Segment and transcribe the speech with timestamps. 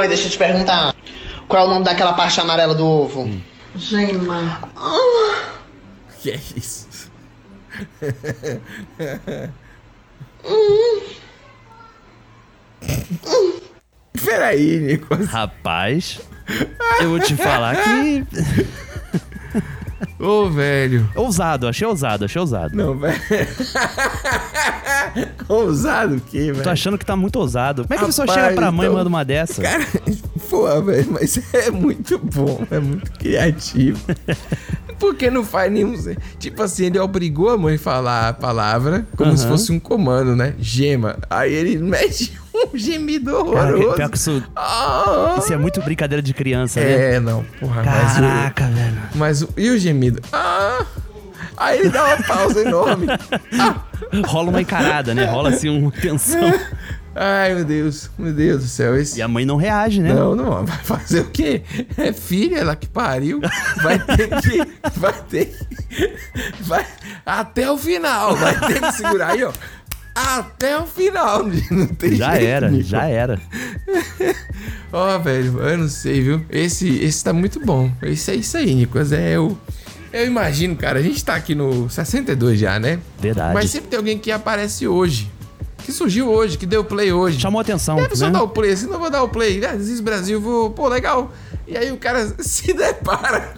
[0.00, 0.94] Oi, deixa eu te perguntar.
[1.46, 3.30] Qual é o nome daquela parte amarela do ovo?
[3.76, 4.58] Gema.
[6.22, 7.10] Que é isso?
[14.24, 15.28] Peraí, Nicolas.
[15.28, 16.18] Rapaz,
[17.02, 18.26] eu vou te falar que.
[20.18, 21.10] Ô, velho.
[21.14, 22.74] Ousado, achei ousado, achei ousado.
[22.74, 23.20] Não, velho.
[25.48, 26.62] Ousado o quê, velho?
[26.62, 27.82] Tô achando que tá muito ousado.
[27.82, 29.60] Como é que a pessoa chega pra mãe e então- manda uma dessa?
[29.62, 29.84] Cara,
[30.48, 34.00] pô, velho, mas é muito bom, é muito criativo.
[34.98, 35.94] Por que não faz nenhum.
[36.38, 39.52] Tipo assim, ele obrigou a mãe a falar a palavra como se Aham.
[39.52, 40.54] fosse um comando, né?
[40.58, 41.16] Gema.
[41.30, 43.94] Aí ele mete um gemido Cara, horroroso.
[43.96, 45.36] pior que isso, Ah!
[45.38, 47.14] isso é muito brincadeira de criança, né?
[47.14, 48.98] É, não, porra, mas o- Caraca, velho.
[49.14, 50.20] Mas o, e o gemido?
[50.32, 50.84] Ah!
[51.60, 53.06] Aí ele dá uma pausa enorme.
[54.26, 55.26] Rola uma encarada, né?
[55.26, 56.40] Rola assim uma tensão.
[57.14, 58.96] Ai, meu Deus, meu Deus do céu.
[58.96, 59.18] Esse...
[59.18, 60.14] E a mãe não reage, né?
[60.14, 61.62] Não, não, vai fazer o quê?
[61.98, 63.40] É filha, ela que pariu.
[63.82, 64.98] Vai ter que.
[64.98, 66.16] Vai ter que.
[66.62, 66.86] Vai,
[67.26, 69.52] até o final, vai ter que segurar aí, ó.
[70.14, 71.44] Até o final.
[71.70, 73.40] Não tem Já jeito, era, já era.
[74.92, 76.44] Ó, velho, eu não sei, viu?
[76.50, 77.90] Esse, esse tá muito bom.
[78.02, 79.12] Esse é isso aí, Nicolas.
[79.12, 79.48] É o.
[79.48, 79.58] Eu
[80.12, 82.98] imagino, cara, a gente tá aqui no 62 já, né?
[83.18, 83.54] Verdade.
[83.54, 85.30] Mas sempre tem alguém que aparece hoje.
[85.78, 87.40] Que surgiu hoje, que deu play hoje.
[87.40, 88.38] Chamou atenção, E a pessoa né?
[88.38, 89.64] dá o play, assim, não vou dar o play.
[89.64, 91.32] Ah, This Brasil, vou, pô, legal.
[91.66, 93.52] E aí o cara se depara.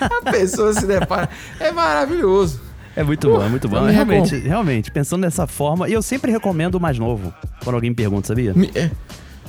[0.00, 1.28] a pessoa se depara.
[1.58, 2.60] É maravilhoso.
[2.96, 3.78] É muito bom, é muito bom.
[3.78, 7.34] eu me Realmente, realmente, pensando dessa forma, e eu sempre recomendo o mais novo,
[7.64, 8.54] quando alguém me pergunta, sabia?
[8.72, 8.90] É,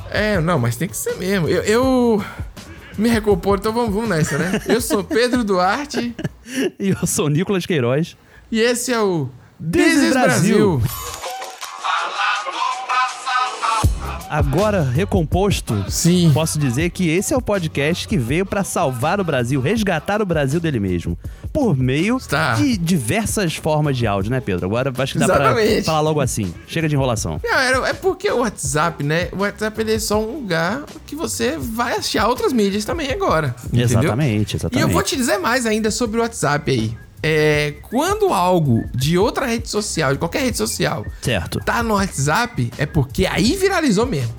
[0.09, 1.47] é, não, mas tem que ser mesmo.
[1.47, 2.25] Eu, eu
[2.97, 4.61] me recompor, então vamos, vamos nessa, né?
[4.67, 6.15] Eu sou Pedro Duarte
[6.79, 8.15] E eu sou Nicolas Queiroz.
[8.51, 9.29] e esse é o
[9.59, 10.81] This This is is Brasil.
[14.35, 16.29] Agora recomposto, Sim.
[16.33, 20.25] posso dizer que esse é o podcast que veio pra salvar o Brasil, resgatar o
[20.25, 21.17] Brasil dele mesmo.
[21.53, 22.55] Por meio Tá.
[22.55, 24.65] de diversas formas de áudio, né, Pedro?
[24.65, 25.85] Agora acho que dá pra Exatamente.
[25.85, 26.53] falar logo assim.
[26.67, 27.39] Chega de enrolação.
[27.41, 29.29] Não, era- é porque o WhatsApp, né?
[29.31, 33.55] O WhatsApp é só um lugar que você vai achar outras mídias também agora.
[33.67, 33.85] Entendeu?
[33.85, 34.81] Exatamente, E exatamente.
[34.81, 36.97] eu vou te dizer mais ainda sobre o WhatsApp aí.
[37.23, 41.59] É, quando algo de outra rede social, de qualquer rede social, Certo.
[41.59, 44.33] tá no WhatsApp, é porque aí viralizou mesmo.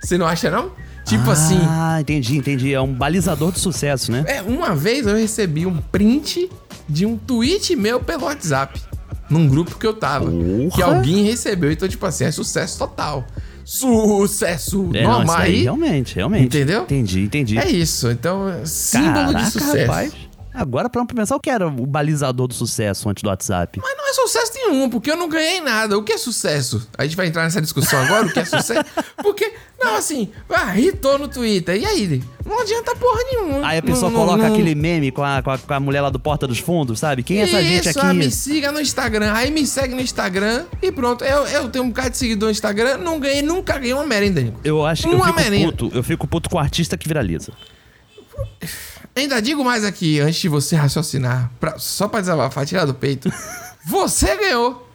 [0.00, 0.72] Você não acha, não?
[1.04, 1.58] Tipo assim.
[1.68, 2.72] Ah, entendi, entendi.
[2.72, 4.24] É um balizador de sucesso, né?
[4.26, 6.50] É, uma vez eu recebi um print
[6.88, 8.80] de um tweet meu pelo WhatsApp.
[9.28, 10.26] Num grupo que eu tava.
[10.30, 10.70] Porra!
[10.74, 11.70] Que alguém recebeu.
[11.70, 13.26] Então, tipo assim, é sucesso total.
[13.64, 14.90] Sucesso!
[14.94, 15.62] É, não, normal daí aí.
[15.62, 16.44] realmente, realmente.
[16.46, 16.82] Entendeu?
[16.82, 17.58] Entendi, entendi.
[17.58, 18.10] É isso.
[18.10, 19.76] Então, símbolo Caraca, de sucesso.
[19.86, 20.12] rapaz.
[20.54, 23.80] Agora pra pensar o que era o balizador do sucesso antes do WhatsApp.
[23.82, 25.98] Mas não é sucesso nenhum, porque eu não ganhei nada.
[25.98, 26.88] O que é sucesso?
[26.96, 28.84] A gente vai entrar nessa discussão agora, o que é sucesso?
[29.20, 31.80] Porque, não, assim, ah, hitou no Twitter.
[31.80, 32.22] E aí?
[32.44, 33.66] Não adianta porra nenhuma.
[33.66, 36.02] Aí a pessoa Não- coloca não- aquele meme com a, com, a, com a mulher
[36.02, 37.22] lá do Porta dos Fundos, sabe?
[37.22, 38.06] Quem é essa gente Isso, aqui?
[38.08, 39.32] ah, me siga no Instagram.
[39.32, 41.24] Aí me segue no Instagram e pronto.
[41.24, 44.52] Eu, eu tenho um bocado de seguidor no Instagram, não ganhei, nunca ganhei uma merenda.
[44.62, 45.72] Eu acho que eu Uma fico merenda.
[45.72, 45.90] puto.
[45.96, 47.50] Eu fico puto com o artista que viraliza.
[49.16, 53.32] Ainda digo mais aqui, antes de você raciocinar, pra- só pra desabafar, tirar do peito.
[53.86, 54.88] você ganhou.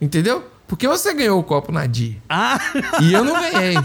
[0.00, 0.44] Entendeu?
[0.68, 2.18] Porque você ganhou o copo Nadir.
[2.28, 2.58] Ah!
[3.02, 3.76] E eu não ganhei.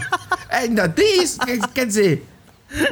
[0.48, 1.38] É, ainda tem isso.
[1.40, 2.26] Quer, quer dizer,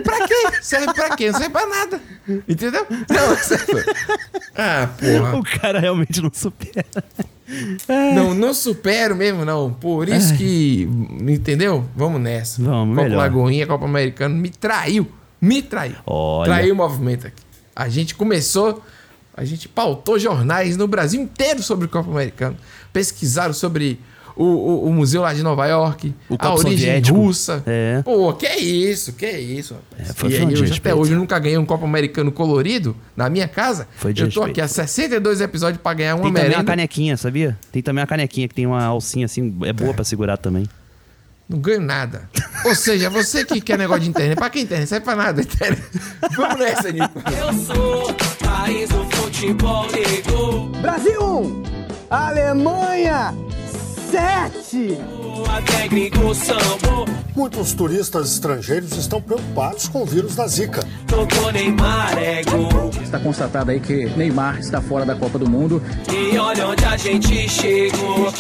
[0.05, 0.35] pra quê?
[0.61, 1.31] Serve pra quê?
[1.31, 2.01] Não serve pra nada.
[2.49, 2.87] Entendeu?
[2.91, 3.85] Não, serve.
[4.55, 5.37] Ah, porra.
[5.39, 6.85] o cara realmente não supera.
[8.15, 9.73] Não, não supero mesmo, não.
[9.73, 10.83] Por isso que.
[11.29, 11.85] Entendeu?
[11.97, 12.61] Vamos nessa.
[12.63, 13.19] Vamos, Copa melhor.
[13.19, 15.09] Lagoinha, Copa Americana, me traiu.
[15.41, 15.97] Me traiu.
[16.07, 16.47] Olha.
[16.47, 17.43] Traiu o movimento aqui.
[17.75, 18.83] A gente começou.
[19.37, 22.57] A gente pautou jornais no Brasil inteiro sobre o Copa Americano.
[22.93, 24.01] Pesquisaram sobre
[24.35, 27.19] o, o- o museu lá de Nova York, O a origem Soviético.
[27.19, 27.63] russa.
[27.67, 28.01] É.
[28.03, 30.11] Pô, que isso, que isso, rapaz.
[30.11, 33.29] É, foi- e foi um até hoje eu nunca ganhei um Copa Americano colorido na
[33.29, 33.87] minha casa.
[33.97, 36.59] Foi eu tô aqui há 62 episódios pra ganhar uma Tem também merenda.
[36.61, 37.59] uma canequinha, sabia?
[37.73, 40.67] Tem também uma canequinha que tem uma alcinha assim, é boa pra segurar também.
[41.49, 42.29] Não ganho nada.
[42.65, 44.89] Ou seja, você que quer negócio de internet, pra que internet?
[44.89, 45.41] Serve pra nada.
[45.43, 45.83] Internet.
[46.37, 47.23] Vamos nessa, Nico.
[47.31, 48.15] Eu sou
[48.45, 50.67] país do futebol negro.
[50.81, 51.63] Brasil 1,
[52.11, 53.33] Alemanha
[54.11, 54.99] 7.
[55.57, 57.07] Até gringo sambo.
[57.37, 60.83] Muitos turistas estrangeiros estão preocupados com o vírus da Zika.
[61.07, 62.91] Tocou Neymar é gol.
[63.03, 65.83] Está constatado aí que Neymar está fora da Copa do Mundo.
[66.11, 68.33] E olha onde a gente chegou.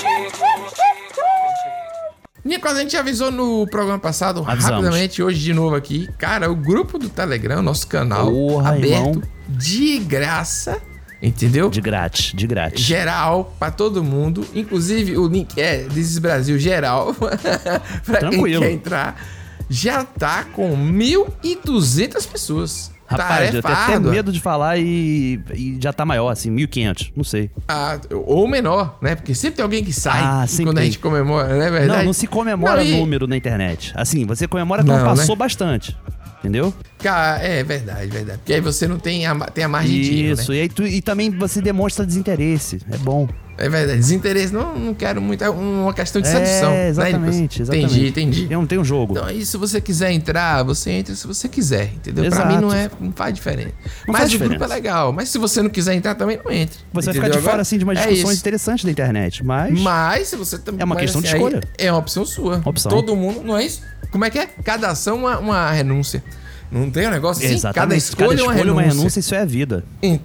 [2.46, 4.64] Nicolas, a gente avisou no programa passado, Avisamos.
[4.84, 6.08] rapidamente, hoje de novo aqui.
[6.16, 9.22] Cara, o grupo do Telegram, nosso canal, Porra, aberto, irmão.
[9.48, 10.80] de graça,
[11.20, 11.68] entendeu?
[11.68, 12.80] De grátis, de grátis.
[12.84, 14.46] Geral, pra todo mundo.
[14.54, 17.14] Inclusive, o link é This is Brasil geral.
[18.04, 18.62] pra quem Tranquilo.
[18.62, 19.20] quer entrar.
[19.68, 22.90] já tá com 1.200 pessoas.
[23.08, 27.12] Rapaz, eu Tarefa tenho até medo de falar e, e já tá maior, assim, 1.500,
[27.16, 27.50] não sei.
[27.68, 29.14] Ah, ou menor, né?
[29.14, 30.84] Porque sempre tem alguém que sai Ah, quando a tem.
[30.86, 31.98] gente comemora, não é verdade?
[32.00, 33.92] Não, não se comemora Não, e- número na internet.
[33.94, 35.16] Assim, você comemora quando Não, né?
[35.16, 35.96] passou bastante.
[36.40, 36.72] Entendeu?
[36.98, 38.38] Cara, é verdade, verdade.
[38.38, 40.58] Porque aí você não tem a, tem a margem de erro, Isso, né?
[40.58, 42.80] e, aí tu- e também você demonstra desinteresse.
[42.90, 43.26] É bom.
[43.58, 43.98] É verdade.
[43.98, 45.42] Desinteresse, não, não quero muito.
[45.42, 46.70] É uma questão de sedução.
[46.72, 47.60] É, né, exatamente, Nicolas?
[47.60, 47.86] exatamente.
[48.08, 48.08] Entendi,
[48.42, 48.56] entendi.
[48.56, 49.14] Um, tem um jogo.
[49.14, 52.24] Então, aí, se você quiser entrar, você entra se você quiser, entendeu?
[52.26, 52.52] Pra Exato.
[52.54, 53.70] mim não é, não faz diferença.
[54.06, 54.74] Não Mas faz o grupo é diferença.
[54.74, 55.12] legal.
[55.12, 56.78] Mas se você não quiser entrar também, não entre.
[56.92, 57.30] Você vai ficar entendeu?
[57.30, 58.40] de fora, Agora, assim, de umas é discussões isso.
[58.42, 59.44] interessantes da internet.
[59.44, 59.80] Mas.
[59.80, 60.82] Mas se você também.
[60.82, 61.60] É uma questão de aí escolha.
[61.78, 62.60] É uma opção sua.
[62.64, 62.90] Opção.
[62.90, 63.80] Todo mundo, não é isso?
[64.10, 64.46] Como é que é?
[64.64, 66.22] Cada ação uma, uma renúncia.
[66.70, 67.54] Não tem um negócio assim?
[67.54, 67.74] Exatamente.
[67.74, 68.72] Cada escolha, uma renúncia.
[68.72, 69.84] uma renúncia, isso é a vida.
[70.02, 70.20] En-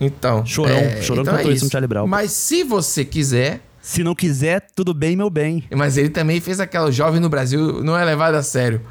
[0.00, 0.44] Então.
[0.46, 2.06] Chorão, Chorão então cantou isso no Charlie Brown.
[2.06, 3.60] Mas se você quiser.
[3.80, 5.64] Se não quiser, tudo bem, meu bem.
[5.74, 8.82] Mas ele também fez aquela jovem no Brasil, não é levado a sério.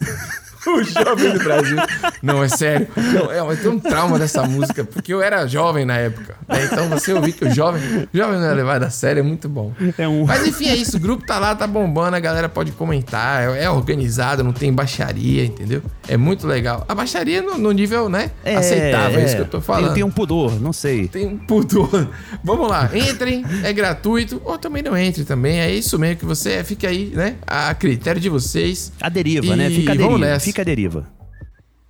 [0.70, 1.76] o jovem do Brasil.
[2.22, 2.88] Não, é sério.
[2.96, 6.36] Não, é, eu tenho um trauma dessa música, porque eu era jovem na época.
[6.48, 6.64] né?
[6.70, 7.80] Então você ouvir que o jovem,
[8.12, 9.72] o jovem não é levado a sério, é muito bom.
[9.98, 10.96] É um- Mas enfim, é isso.
[10.96, 13.42] O grupo tá lá, tá bombando, a galera pode comentar.
[13.54, 15.82] É, é organizado, não tem baixaria, entendeu?
[16.08, 16.84] É muito legal.
[16.88, 18.30] A baixaria no, no nível, né?
[18.44, 19.86] É, aceitável, é, isso que eu tô falando.
[19.86, 21.08] Tem, tem um pudor, não sei.
[21.08, 22.08] Tem um pudor.
[22.42, 25.60] Vamos lá, entrem, é gratuito, ou também não entre também.
[25.60, 27.34] É isso mesmo que você fica aí, né?
[27.46, 28.92] A critério de vocês.
[29.00, 29.70] A deriva, E né?
[29.70, 30.32] Fica a vamos deriva.
[30.32, 30.44] nessa.
[30.54, 31.04] Fica a deriva.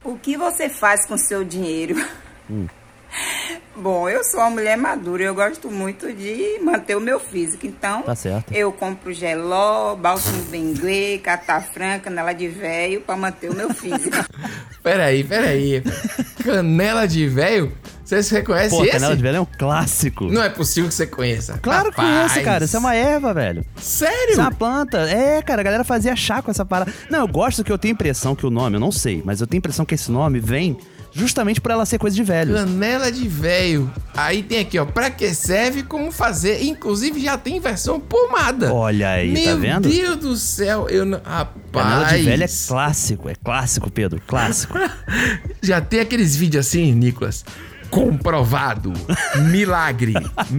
[0.03, 2.03] O que você faz com seu dinheiro?
[2.51, 2.67] Hum.
[3.77, 7.67] Bom, eu sou uma mulher madura, eu gosto muito de manter o meu físico.
[7.67, 8.51] Então, Tá certo.
[8.55, 14.17] eu compro geló, bálsamo benguê, catafrã, canela de véio para manter o meu físico.
[14.83, 15.83] Peraí, peraí.
[16.43, 17.71] Canela de velho?
[18.05, 18.93] Vocês reconhecem Pô, esse?
[18.93, 20.27] canela de velho é um clássico.
[20.27, 21.59] Não é possível que você conheça.
[21.63, 22.65] Claro que conheço, cara.
[22.65, 23.65] Isso é uma erva, velho.
[23.77, 24.33] Sério?
[24.33, 24.99] Isso é uma planta.
[25.09, 26.93] É, cara, a galera fazia chá com essa parada.
[27.11, 29.47] Não, eu gosto que eu tenho impressão que o nome, eu não sei, mas eu
[29.47, 30.77] tenho impressão que esse nome vem
[31.15, 32.55] justamente por ela ser coisa de velho.
[32.55, 33.91] Canela de velho.
[34.15, 34.85] Aí tem aqui, ó.
[34.85, 36.63] Pra que serve, como fazer.
[36.65, 38.75] Inclusive já tem versão pomada.
[38.75, 39.89] Olha aí, Meu tá vendo?
[39.89, 40.89] Deus do céu.
[40.91, 41.21] Eu não...
[41.25, 41.55] Rapaz.
[41.73, 44.75] Canela de velho é clássico, é clássico, Pedro, clássico.
[45.63, 47.45] Já tem aqueles vídeos assim, Nicolas.
[47.95, 48.93] Comprovado.
[49.51, 50.15] Milagre.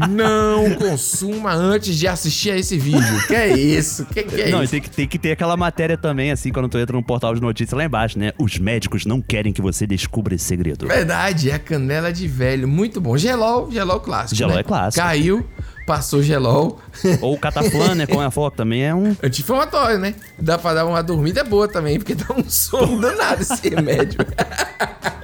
[0.10, 3.28] Não consuma antes de assistir a esse vídeo.
[3.28, 4.06] Que é isso?
[4.06, 4.72] Que que é não, isso?
[4.72, 7.42] tem que, tem que ter aquela matéria também, assim, quando tu entra no portal de
[7.42, 8.32] notícias lá embaixo, né?
[8.40, 10.88] Os médicos não querem que você descubra esse segredo.
[10.88, 12.68] Verdade, é canela de velho.
[12.68, 13.18] Muito bom.
[13.18, 14.36] Gelol, gelol clássico.
[14.36, 14.62] Gelol né?
[14.62, 15.06] é clássico.
[15.06, 15.46] Caiu,
[15.86, 16.80] passou gelol.
[17.22, 18.06] Ou o cataflã, né?
[18.08, 19.16] Com a foto também é um.
[19.22, 20.16] Anti-inflamatório, né?
[20.40, 24.20] Dá pra dar uma dormida boa também, porque dá um sono danado esse remédio.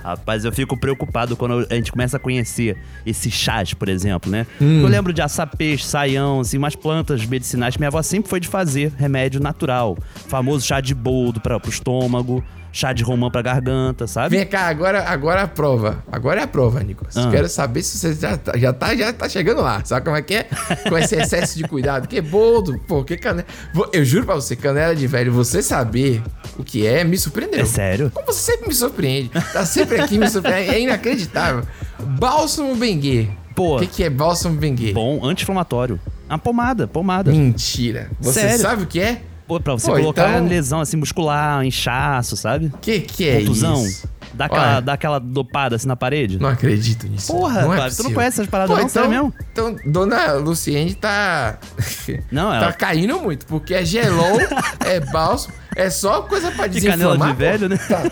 [0.03, 2.75] Rapaz, eu fico preocupado quando a gente começa a conhecer
[3.05, 4.47] esses chás, por exemplo, né?
[4.59, 4.81] Hum.
[4.81, 8.47] Eu lembro de açapeixe, saião, assim, umas plantas medicinais que minha avó sempre foi de
[8.47, 9.97] fazer remédio natural.
[10.27, 14.37] Famoso chá de boldo para pro estômago, chá de romã pra garganta, sabe?
[14.37, 16.03] Vem cá, agora, agora é a prova.
[16.11, 17.17] Agora é a prova, Nicolas.
[17.17, 17.29] Ah.
[17.29, 19.83] Quero saber se você já tá, já, tá, já tá chegando lá.
[19.83, 20.47] Sabe como é que é?
[20.87, 22.07] Com esse excesso de cuidado.
[22.07, 23.45] Que boldo, pô, que canela.
[23.91, 26.21] Eu juro pra você, canela de velho, você saber
[26.57, 27.61] o que é, me surpreendeu.
[27.61, 28.11] É sério?
[28.11, 29.29] Como você sempre me surpreende.
[29.51, 30.71] Tá sempre aqui me surpreendendo.
[30.73, 31.63] É inacreditável.
[31.99, 33.27] Bálsamo Benguê.
[33.55, 33.77] Pô.
[33.77, 34.93] O que, que é bálsamo Benguê?
[34.93, 35.99] Bom, anti-inflamatório.
[36.29, 37.31] Uma pomada, pomada.
[37.31, 38.09] Mentira.
[38.21, 38.59] Você Sério?
[38.59, 39.21] sabe o que é?
[39.51, 42.71] Pô, pra você Pô, colocar então- lesão assim muscular, inchaço, sabe?
[42.79, 43.85] Que, que é Contusão.
[43.85, 44.07] isso?
[44.33, 46.39] Dá aquela, dá aquela dopada assim na parede.
[46.39, 47.33] Não acredito nisso.
[47.33, 48.87] Porra, não é tu não conhece essas paradas Pô, não?
[48.87, 49.33] Sério mesmo?
[49.51, 51.57] Então, dona Luciene tá.
[52.31, 54.39] Não, tá ela- caindo muito, porque é gelol,
[54.85, 57.27] é bálsamo, é só coisa pra De canela desinflamar.
[57.33, 57.77] de velho, né?
[57.89, 58.03] Tá.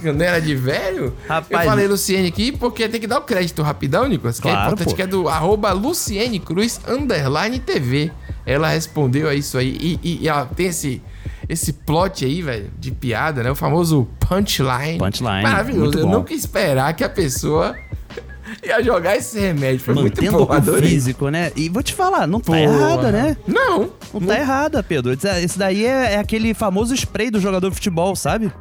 [0.00, 1.14] Canela de velho?
[1.28, 4.52] Rapaz, Eu falei Luciene aqui porque tem que dar o crédito rapidão, Nicolas, que é
[4.52, 4.96] Claro, importante, pô.
[4.96, 8.10] que é do arroba Luciene Cruz underline TV.
[8.46, 11.02] Ela respondeu a isso aí e, e- e ela tem esse.
[11.48, 13.50] Esse plot aí, velho, de piada, né?
[13.50, 14.98] O famoso punchline.
[14.98, 15.98] Punchline, Maravilhoso.
[15.98, 17.74] Eu nunca esperar que a pessoa
[18.62, 19.80] ia jogar esse remédio.
[19.80, 21.50] Foi Mantendo muito bom, o físico, né?
[21.56, 23.36] E vou te falar, não tá errada, né?
[23.48, 23.90] Não.
[24.14, 25.12] Não tá errada, Pedro.
[25.12, 28.52] Esse- Esse daí é, é aquele famoso spray do jogador de futebol, sabe?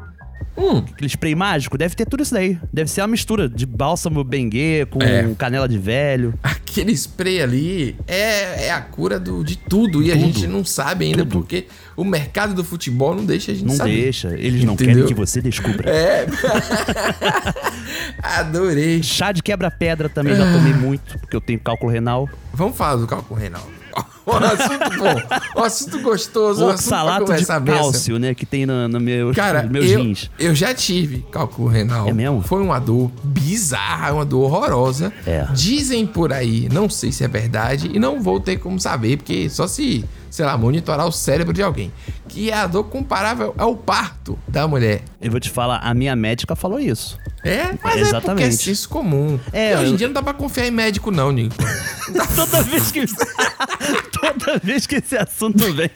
[0.58, 0.84] Hum.
[0.92, 1.78] Aquele spray mágico.
[1.78, 2.58] Deve ter tudo isso daí.
[2.74, 5.34] Deve ser uma mistura de bálsamo bengue com É.
[5.38, 6.34] canela de velho.
[6.44, 11.06] Aquele spray ali é, é a cura do, de tudo e a gente não sabe
[11.06, 11.32] ainda Tudo.
[11.32, 14.02] porque o mercado do futebol não deixa a gente Não saber.
[14.02, 14.28] deixa.
[14.38, 14.96] Eles não Entendeu?
[14.96, 15.90] querem que você descubra.
[15.90, 16.26] É.
[18.22, 19.02] Adorei.
[19.04, 22.30] Chá de quebra-pedra também já tomei muito, porque eu tenho cálculo renal.
[22.54, 23.66] Vamos falar do cálculo renal.
[24.30, 28.36] Um assunto bom, um assunto gostoso, um assunto pra Oxalato de cálcio, né?
[28.36, 30.30] Que tem no, no meu, Cara, eu, rins.
[30.38, 32.08] eu já tive cálculo renal.
[32.08, 32.42] É mesmo?
[32.42, 35.12] Foi uma dor bizarra, uma dor horrorosa.
[35.26, 35.48] É.
[35.54, 39.50] Dizem por aí, não sei se é verdade, e não vou ter como saber, porque
[39.50, 41.92] só se, sei lá, monitorar o cérebro de alguém.
[42.30, 45.02] Que é a dor comparável ao parto da mulher.
[45.20, 47.18] Eu vou te falar, a minha médica falou isso.
[47.44, 48.56] É, mas é porque é Exatamente.
[48.58, 49.40] senso comum.
[49.52, 51.56] É, E hoje eu- em dia não dá pra confiar em médico, não, Nico.
[52.36, 53.06] Toda vez que.
[54.20, 55.90] Toda vez que esse assunto vem.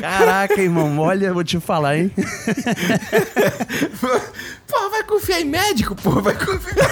[0.00, 2.12] Caraca, irmão, olha, eu vou te falar, hein?
[4.68, 6.88] Pô, vai confiar em médico, pô, vai confiar.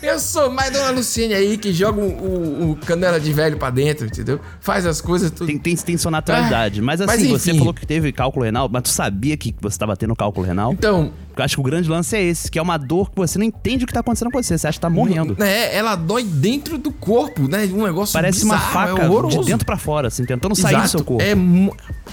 [0.00, 3.68] Eu sou mais Dona Luciene aí que joga o, o- o canela de velho pra
[3.70, 4.40] dentro, entendeu?
[4.60, 5.46] Faz as coisas tudo.
[5.48, 6.78] Tem, tem, tem sua naturalidade.
[6.80, 7.58] Ah, mas mas assim, você enfim.
[7.58, 10.72] falou que teve cálculo renal, mas tu sabia que você tava tendo cálculo renal?
[10.72, 13.38] Então, Eu acho que o grande lance é esse, que é uma dor que você
[13.38, 14.56] não entende o que tá acontecendo com você.
[14.56, 15.34] Você acha que tá morrendo.
[15.38, 17.64] né, ela dói dentro do corpo, né?
[17.72, 20.78] Um negócio Parece uma bizarro, faca é de dentro pra fora, assim, tentando sair do
[20.78, 21.22] Exato, seu corpo.
[21.22, 21.34] É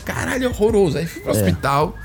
[0.04, 0.98] caralho, é horroroso.
[0.98, 1.96] Aí fui pro hospital,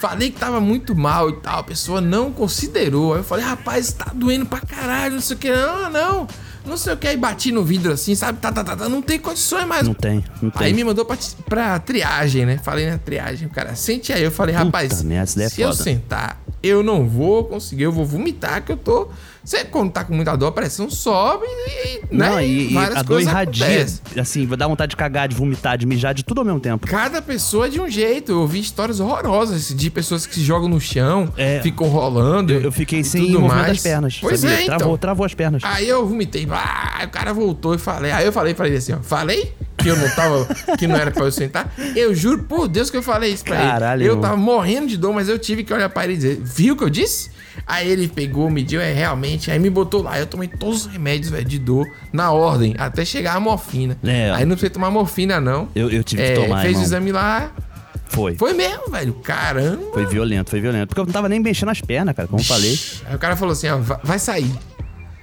[0.00, 3.12] falei que tava muito mal e tal, a pessoa não considerou.
[3.12, 5.50] Aí eu falei, rapaz, tá doendo pra caralho, não sei o que.
[5.52, 6.28] Não, não,
[6.64, 7.06] não sei o que.
[7.06, 8.38] Aí bati no vidro assim, sabe?
[8.38, 9.86] Tá, tá, tá, tá, não tem condições mais.
[9.86, 10.66] Não tem, não tem.
[10.68, 12.58] Aí me mandou pra, pra triagem, né?
[12.58, 14.24] Falei na triagem, o cara, sente aí.
[14.24, 15.82] Eu falei, Puta rapaz, daí é se eu foda.
[15.82, 19.08] sentar, eu não vou conseguir, eu vou vomitar, que eu tô.
[19.42, 22.00] Você, quando tá com muita dor, a pressão sobe e.
[22.10, 22.46] Não, né?
[22.46, 23.64] e, e várias a dor irradia.
[23.66, 24.00] acontecem.
[24.20, 26.86] Assim, vai dar vontade de cagar, de vomitar, de mijar, de tudo ao mesmo tempo.
[26.86, 28.32] Cada pessoa é de um jeito.
[28.32, 31.60] Eu vi histórias horrorosas de pessoas que se jogam no chão, É.
[31.62, 32.52] ficam rolando.
[32.52, 33.68] Eu fiquei e sem tudo movimento mais.
[33.72, 34.18] das pernas.
[34.20, 34.56] Pois sabia?
[34.56, 34.76] é, então.
[34.78, 35.62] Travou, travou as pernas.
[35.64, 36.46] Aí eu vomitei.
[36.50, 38.10] Ah, o cara voltou e falei.
[38.12, 38.98] Aí eu falei pra ele assim, ó.
[39.00, 40.46] Falei que eu não tava.
[40.78, 41.72] que não era pra eu sentar.
[41.96, 44.10] Eu juro por Deus que eu falei isso pra Caralho, ele.
[44.10, 46.74] Eu tava morrendo de dor, mas eu tive que olhar pra ele e dizer, viu
[46.74, 47.30] o que eu disse?
[47.66, 49.29] Aí ele pegou, mediu, é realmente.
[49.50, 50.18] Aí me botou lá.
[50.18, 53.96] Eu tomei todos os remédios, velho, de dor, na ordem, até chegar a morfina.
[54.02, 54.30] É.
[54.30, 55.68] Aí não precisei tomar morfina, não.
[55.74, 56.82] Eu, eu tive É, que tomar, fez irmão.
[56.82, 57.52] o exame lá.
[58.08, 58.34] Foi.
[58.34, 59.12] Foi mesmo, velho.
[59.22, 59.92] Caramba.
[59.92, 60.88] Foi violento, foi violento.
[60.88, 62.76] Porque eu não tava nem mexendo as pernas, cara, como eu falei.
[63.06, 64.50] Aí o cara falou assim, ó, "Va- vai sair.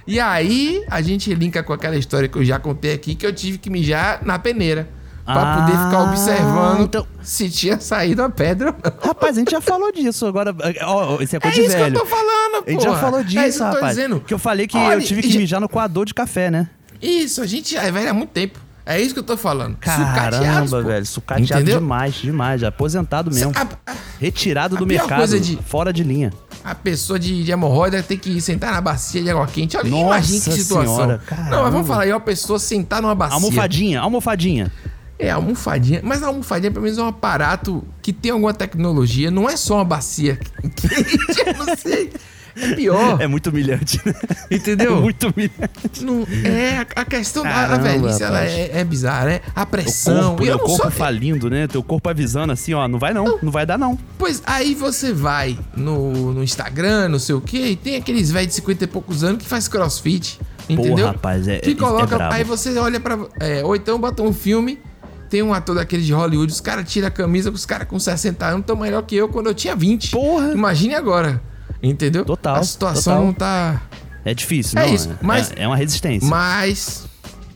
[0.06, 3.32] E aí a gente linka com aquela história que eu já contei aqui, que eu
[3.32, 4.88] tive que mijar na peneira.
[5.30, 9.08] Pra Ah, poder ficar observando então- se tinha saído a pedra ou não.
[9.08, 10.24] Rapaz, a gente já falou disso.
[10.26, 10.54] Agora,
[10.84, 11.92] ó, isso é É coisa de isso velho.
[11.92, 12.64] que eu tô falando, pô.
[12.66, 13.96] A gente já falou disso, é isso que eu tô rapaz.
[13.96, 14.20] dizendo.
[14.20, 16.70] Que eu falei que Olha, eu tive que já- mijar no coador de café, né?
[17.02, 18.58] Isso, a gente já é velho há muito tempo.
[18.86, 19.76] É isso que eu tô falando.
[19.76, 21.04] Caramba, velho.
[21.04, 21.78] Sucateado Entendeu?
[21.78, 22.64] demais, demais.
[22.64, 23.52] Aposentado mesmo.
[23.54, 26.32] A, a- Retirado a do mercado, de- fora de linha.
[26.64, 29.76] a pessoa de, de hemorroida tem que sentar na bacia de água quente.
[29.76, 30.94] Olha, Nossa imagina que situação.
[30.96, 31.20] senhora,
[31.50, 33.34] não, mas vamos falar aí, uma pessoa sentar numa bacia.
[33.34, 34.72] Almofadinha, almofadinha.
[35.18, 36.00] É, almofadinha.
[36.04, 39.30] Mas a almofadinha, pelo menos, é um aparato que tem alguma tecnologia.
[39.30, 40.36] Não é só uma bacia
[40.76, 40.86] quente,
[41.46, 42.12] eu não sei.
[42.60, 44.12] É pior, É muito humilhante, né?
[44.50, 44.96] entendeu?
[44.96, 46.02] É muito humilhante.
[46.04, 49.40] Não, é, a, a questão da a Caramba, velhice, ela é, é bizarra, né?
[49.54, 50.30] A O pressão.
[50.30, 50.50] corpo, né?
[50.50, 51.68] eu O não corpo falindo, né?
[51.68, 53.96] Teu corpo avisando assim, ó, não vai não, não vai dar não.
[54.18, 58.48] Pois aí você vai no, no Instagram, não sei o quê, e tem aqueles velhos
[58.48, 60.40] de 50 e poucos anos que faz crossfit.
[60.68, 61.06] Entendeu?
[61.06, 62.16] rapaz, é- Que é- é coloca.
[62.16, 62.34] brabo.
[62.34, 63.16] aí você olha pra.
[63.38, 64.80] é, ou então bota um filme.
[65.28, 68.46] Tem um ator daquele de Hollywood, os caras tiram a camisa, os caras com 60
[68.46, 70.10] anos estão melhor que eu quando eu tinha 20.
[70.10, 70.52] Porra.
[70.52, 71.42] Imagine agora.
[71.82, 72.24] Entendeu?
[72.24, 73.26] Total, A situação total.
[73.26, 73.82] não tá.
[74.24, 74.94] É difícil, É não.
[74.94, 76.28] isso, mas- é, é uma resistência.
[76.28, 77.06] Mas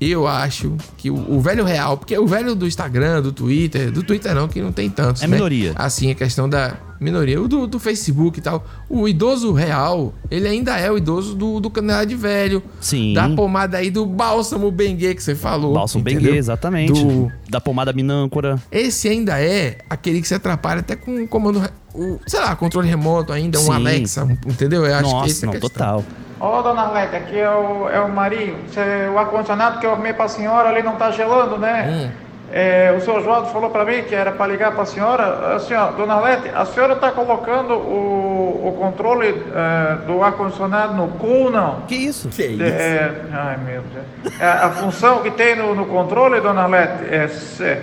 [0.00, 4.02] eu acho que o, o velho real, porque o velho do Instagram, do Twitter, do
[4.02, 5.22] Twitter não, que não tem tantos.
[5.22, 5.34] É né?
[5.34, 5.72] minoria.
[5.74, 7.40] Assim, a questão da minoria.
[7.40, 8.64] O do, do Facebook e tal.
[8.88, 12.62] O idoso real, ele ainda é o idoso do, do canela de velho.
[12.80, 13.12] Sim.
[13.14, 15.74] Da pomada aí do bálsamo Bengue que você falou.
[15.74, 16.22] Bálsamo entendeu?
[16.26, 17.04] Bengue, exatamente.
[17.04, 18.58] Do, Da pomada minâncora.
[18.70, 21.62] esse ainda é aquele que se atrapalha até com o comando,
[21.94, 23.72] o, sei lá, controle remoto ainda, um Sim.
[23.72, 24.84] Alexa, um- entendeu?
[24.86, 26.04] Eu acho que Nossa, esse é não, total.
[26.40, 28.56] Ô, dona Arlete, aqui é o, é o Marinho.
[28.72, 32.12] Cê- o ar-condicionado que eu arrumei pra senhora ali não tá gelando, né?
[32.54, 35.56] É, o senhor Oswaldo falou pra mim que era pra ligar pra senhora.
[35.56, 41.08] Assim, ó, dona Arlete, a senhora tá colocando o, o controle é, do ar-condicionado no
[41.08, 41.80] cu, não?
[41.88, 42.28] Que isso?
[42.62, 44.04] É, ai, meu Deus.
[44.38, 47.78] É, a função que tem no, no controle, dona Arlete, é, C,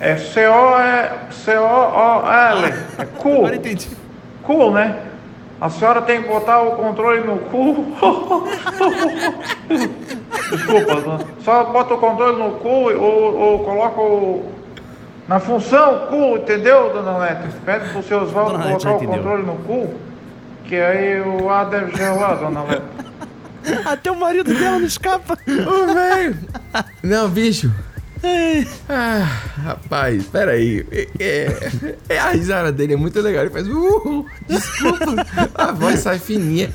[0.00, 1.14] é C-O-O-L.
[2.98, 3.36] É cu.
[3.40, 3.88] Agora entendi.
[4.42, 4.98] Cool, né?
[5.60, 7.86] A senhora tem que botar o controle no cu.
[10.50, 11.24] Desculpa, dona.
[11.44, 14.52] só bota o controle no cu ou, ou coloca o.
[15.28, 17.48] Na função cu, entendeu, dona Lete?
[17.64, 19.16] Pede pro seu Oswaldo colocar o entendeu.
[19.16, 19.94] controle no cu,
[20.64, 22.82] que aí o ar deve gelar, dona Lete.
[23.84, 25.36] Até o marido dela não escapa.
[25.46, 26.38] Ô, velho.
[27.02, 27.70] Não, bicho.
[28.88, 29.24] Ah,
[29.62, 30.84] rapaz, peraí.
[30.90, 33.42] É, é, é, a risada dele é muito legal.
[33.44, 33.68] Ele faz.
[33.68, 35.26] Uh, desculpa.
[35.54, 36.70] A voz sai fininha.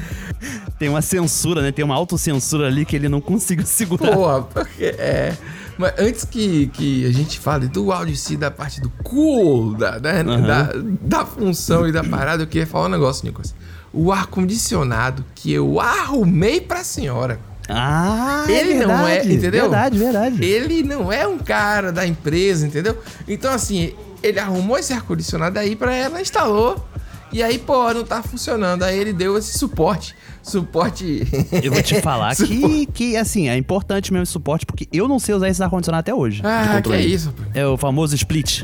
[0.79, 1.71] Tem uma censura, né?
[1.71, 4.11] Tem uma autocensura ali que ele não conseguiu segurar.
[4.13, 5.35] Porra, porque é.
[5.77, 9.73] Mas antes que, que a gente fale do áudio em si, da parte do cool,
[9.75, 10.41] da, né, Aham.
[10.41, 10.69] da,
[11.01, 13.55] da função e da parada, eu queria falar um negócio, Nicolas.
[13.91, 17.39] O ar-condicionado que eu arrumei pra senhora.
[17.69, 19.61] Ah, Ele é não é, verdade, entendeu?
[19.61, 20.43] Verdade, verdade.
[20.45, 22.97] Ele não é um cara da empresa, entendeu?
[23.27, 26.85] Então, assim, ele arrumou esse ar-condicionado aí pra ela, instalou.
[27.33, 28.83] E aí, pô, não tá funcionando.
[28.83, 30.15] Aí ele deu esse suporte.
[30.41, 31.23] Suporte.
[31.63, 35.17] Eu vou te falar que, que, assim, é importante mesmo esse suporte, porque eu não
[35.17, 36.41] sei usar esse ar-condicionado até hoje.
[36.43, 37.43] Ah, que é isso, pô.
[37.53, 38.63] É o famoso split.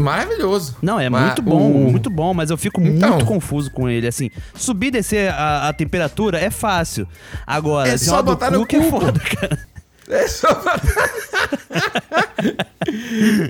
[0.00, 0.76] Maravilhoso.
[0.80, 3.10] Não, é Mas muito bom, o- muito bom, mas eu fico Então.
[3.10, 4.06] muito confuso com ele.
[4.06, 7.06] Assim, subir e descer a, a temperatura é fácil.
[7.46, 9.58] Agora, É assim, só ó, do botar no cu que é foda, cara.
[10.10, 10.48] É só.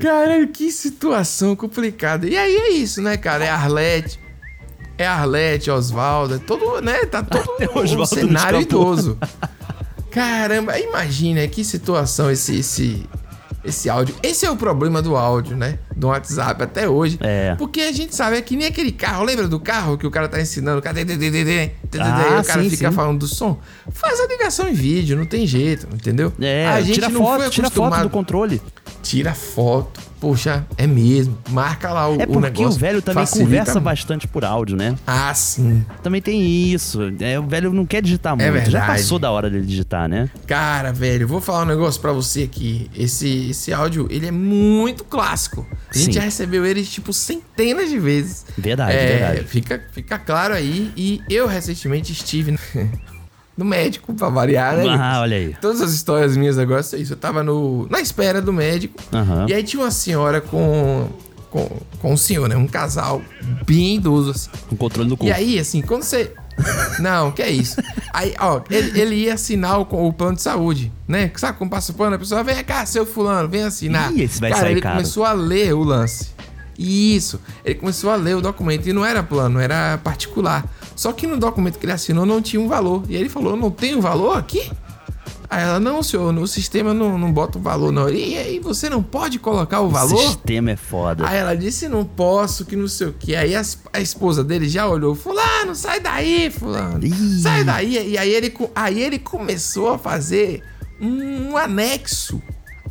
[0.03, 2.29] Caralho, que situação complicada.
[2.29, 3.45] E aí é isso, né, cara?
[3.45, 4.19] É Arlete.
[4.99, 7.05] É Arlete, Oswaldo, é todo, né?
[7.07, 7.49] Tá todo
[8.03, 9.17] um cenário idoso.
[10.11, 13.07] Caramba, imagina que situação esse, esse,
[13.65, 14.15] esse áudio.
[14.23, 15.79] Esse é o problema do áudio, né?
[15.95, 17.19] Do WhatsApp até hoje.
[17.21, 17.55] É.
[17.57, 19.25] Porque a gente sabe, é que nem aquele carro.
[19.25, 20.79] Lembra do carro que o cara tá ensinando?
[20.79, 20.99] O cara,
[22.01, 22.97] Ah, o cara sim, fica sim.
[22.97, 23.61] falando do som?
[23.93, 26.33] Faz a ligação em vídeo, não tem jeito, entendeu?
[26.41, 28.03] É, a gente tira não foto, foi tira foto acostumado.
[28.09, 28.63] do controle.
[29.03, 30.08] Tira foto.
[30.21, 31.39] Poxa, é mesmo.
[31.51, 32.77] Marca lá o, É o porque negócio.
[32.77, 33.85] o velho também Facilita conversa muito.
[33.85, 34.97] bastante por áudio, né?
[35.07, 35.85] Ah, sim.
[36.03, 37.01] Também tem isso.
[37.21, 38.45] É, o velho não quer digitar muito.
[38.45, 38.87] Já É verdade.
[38.87, 40.29] passou da hora dele digitar, né?
[40.47, 42.91] Cara, velho, vou falar um negócio pra você aqui.
[42.97, 45.67] Esse, esse áudio, ele é muito clássico.
[45.91, 46.13] A gente Sim.
[46.13, 48.45] já recebeu ele, tipo, centenas de vezes.
[48.57, 49.45] Verdade, É, verdade.
[49.49, 50.93] Fica, fica claro aí.
[50.97, 52.59] E eu recentemente estive
[53.59, 54.85] no médico, pra variar, né?
[54.89, 55.57] Ah, olha aí.
[55.61, 57.15] Todas as histórias minhas agora são isso.
[57.15, 59.03] Eu tava no, na espera do médico.
[59.13, 59.47] Aham.
[59.49, 61.09] E aí tinha uma senhora com,
[61.51, 62.57] com, com um senhor, né?
[62.57, 63.21] Um casal
[63.67, 64.49] bem idoso, assim.
[64.69, 65.27] Com controle no cu.
[65.27, 66.33] E aí, assim, quando você.
[67.01, 67.81] Não, que é isso.
[68.13, 71.31] Aí, ó, ele, ele ia assinar o, o plano de saúde, né?
[71.35, 72.15] Sabe como passa o plano?
[72.15, 74.13] A pessoa, vem cá, seu fulano, vem assinar.
[74.13, 74.95] Ih, esse vai Cara, sair ele caro.
[74.97, 76.29] começou a ler o lance.
[76.79, 77.41] Isso.
[77.65, 80.65] Ele começou a ler o documento e não era plano, era particular.
[80.99, 83.05] Só que no documento que ele assinou não tinha um valor.
[83.09, 84.69] E ele falou, não tem um valor aqui?
[85.49, 88.11] Aí ela, não, senhor, no sistema não, não bota o valor, não.
[88.11, 90.19] E aí, você não pode colocar o O valor?
[90.19, 91.25] sistema é foda.
[91.27, 93.37] Aí ela disse, não posso, que não sei o que.
[93.37, 93.63] Aí a,
[93.93, 97.07] a esposa dele já olhou, fulano, sai daí, fulano.
[97.07, 97.41] Ih.
[97.43, 98.11] Sai daí.
[98.11, 100.65] E aí ele, aí ele começou a fazer
[101.01, 102.43] um anexo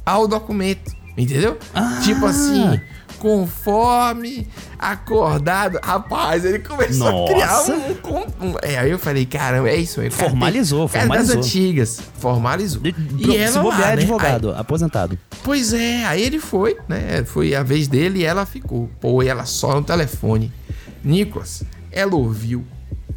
[0.05, 1.57] ao documento, entendeu?
[1.75, 1.99] Ah.
[2.01, 2.79] Tipo assim,
[3.17, 4.47] conforme
[4.79, 5.79] acordado.
[5.83, 7.73] Rapaz, ele começou a criar Nossa.
[7.73, 10.09] um, com- um- É, aí eu falei, caramba, é isso aí.
[10.09, 11.99] cara Formalizou, tem- É das antigas.
[12.19, 12.81] Formalizou.
[12.81, 14.01] De- E ela se bobear lá, é né?
[14.01, 15.17] advogado, aposentado.
[15.43, 17.23] Pois é, aí ele foi, né?
[17.25, 18.89] Foi a vez dele e ela ficou.
[18.99, 20.51] Pô, e ela só no telefone.
[21.03, 22.65] Nicolas, ela ouviu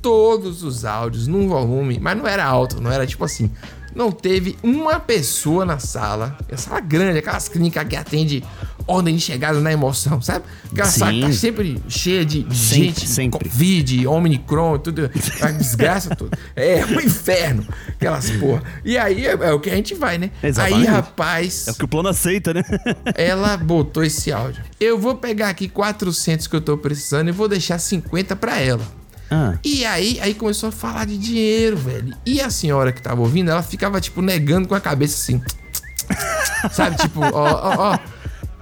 [0.00, 3.50] todos os áudios num volume, mas não era alto, não era tipo assim.
[3.94, 8.44] Não teve uma pessoa na sala, a sala grande, aquelas clínicas que atende
[8.90, 10.44] ordem de chegada na emoção, sabe?
[10.72, 13.48] Aquela que tá sempre cheia de, Sempre, gente, sempre.
[13.48, 16.36] Covid, Omicron, tudo, a desgraça toda.
[16.56, 18.62] É um inferno, aquelas porra.
[18.84, 20.30] E aí é, é o que a gente vai, né?
[20.42, 20.88] Exatamente.
[20.88, 22.62] Aí, rapaz, É o que o plano aceita, né?
[23.14, 24.62] ela botou esse áudio.
[24.80, 28.82] Eu vou pegar aqui 400 que eu tô precisando e vou deixar 50 pra ela.
[29.30, 32.14] ah, E aí, aí começou a falar de dinheiro, velho.
[32.26, 35.40] E a senhora que tava ouvindo, ela ficava, tipo, negando com a cabeça assim.
[36.72, 37.98] Sabe, tipo, ó, ó, ó.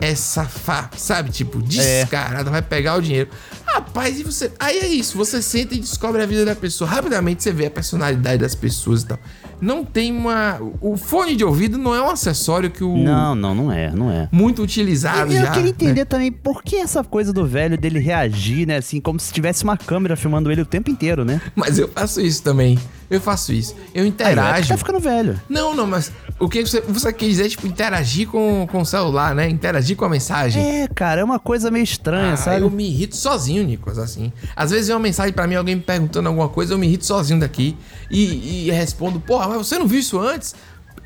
[0.00, 3.30] Essa fa, sabe, tipo, descarada, vai pegar o dinheiro.
[3.66, 4.52] Rapaz, e você.
[4.58, 6.88] Aí é isso, você senta e descobre a vida da pessoa.
[6.88, 9.18] Rapidamente você vê a personalidade das pessoas e tal.
[9.60, 10.60] Não tem uma.
[10.80, 12.96] O fone de ouvido não é um acessório que o.
[12.96, 14.28] não, não, não é, não é.
[14.30, 15.50] Muito utilizado E eu já.
[15.50, 15.70] queria né?
[15.70, 18.76] entender também por que essa coisa do velho dele reagir, né?
[18.76, 21.40] Assim, como se tivesse uma câmera filmando ele o tempo inteiro, né?
[21.56, 22.78] Mas eu faço isso também.
[23.10, 23.74] Eu faço isso.
[23.94, 24.62] Eu Aí, é interajo.
[24.62, 25.40] que tá ficando velho.
[25.48, 29.34] Não, não, mas o que você, você quer dizer, tipo, interagir com, com o celular,
[29.34, 29.48] né?
[29.48, 30.82] Interagir com a mensagem.
[30.82, 32.60] É, cara, é uma coisa meio estranha, Ah, sabe?
[32.62, 34.30] Eu me irrito sozinho, Nicolas, assim.
[34.54, 37.06] Às vezes vem uma mensagem pra mim, alguém me perguntando alguma coisa, eu me irrito
[37.06, 37.76] sozinho daqui
[38.10, 40.54] e, e respondo, porra, mas você não viu isso antes?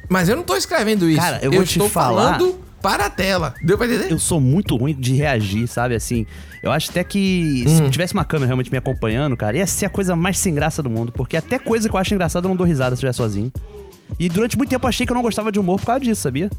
[0.08, 1.20] Mas eu não tô escrevendo isso.
[1.20, 3.54] Cara, eu te estou falar- falando para a tela.
[3.62, 4.10] Deu pra entender?
[4.12, 5.94] Eu sou muito ruim de reagir, sabe?
[5.94, 6.26] Assim,
[6.62, 7.76] eu acho até que Hum.
[7.84, 10.82] se tivesse uma câmera realmente me acompanhando, cara, ia ser a coisa mais sem graça
[10.82, 11.12] do mundo.
[11.12, 13.52] Porque até coisa que eu acho engraçada eu não dou risada se estiver sozinho.
[14.18, 16.20] E durante muito tempo eu achei que eu não gostava de humor por causa disso,
[16.22, 16.50] sabia?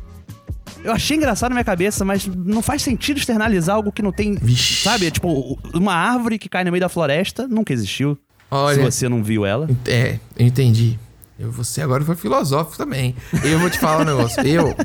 [0.83, 4.35] Eu achei engraçado na minha cabeça, mas não faz sentido externalizar algo que não tem.
[4.35, 4.83] Vixe.
[4.83, 5.09] Sabe?
[5.11, 8.17] Tipo, uma árvore que cai no meio da floresta nunca existiu.
[8.51, 8.75] Olha.
[8.75, 9.69] Se você não viu ela.
[9.87, 10.97] É, eu entendi.
[11.39, 13.15] Eu, você agora foi filosófico também.
[13.43, 14.41] Eu vou te falar um negócio.
[14.45, 14.75] Eu,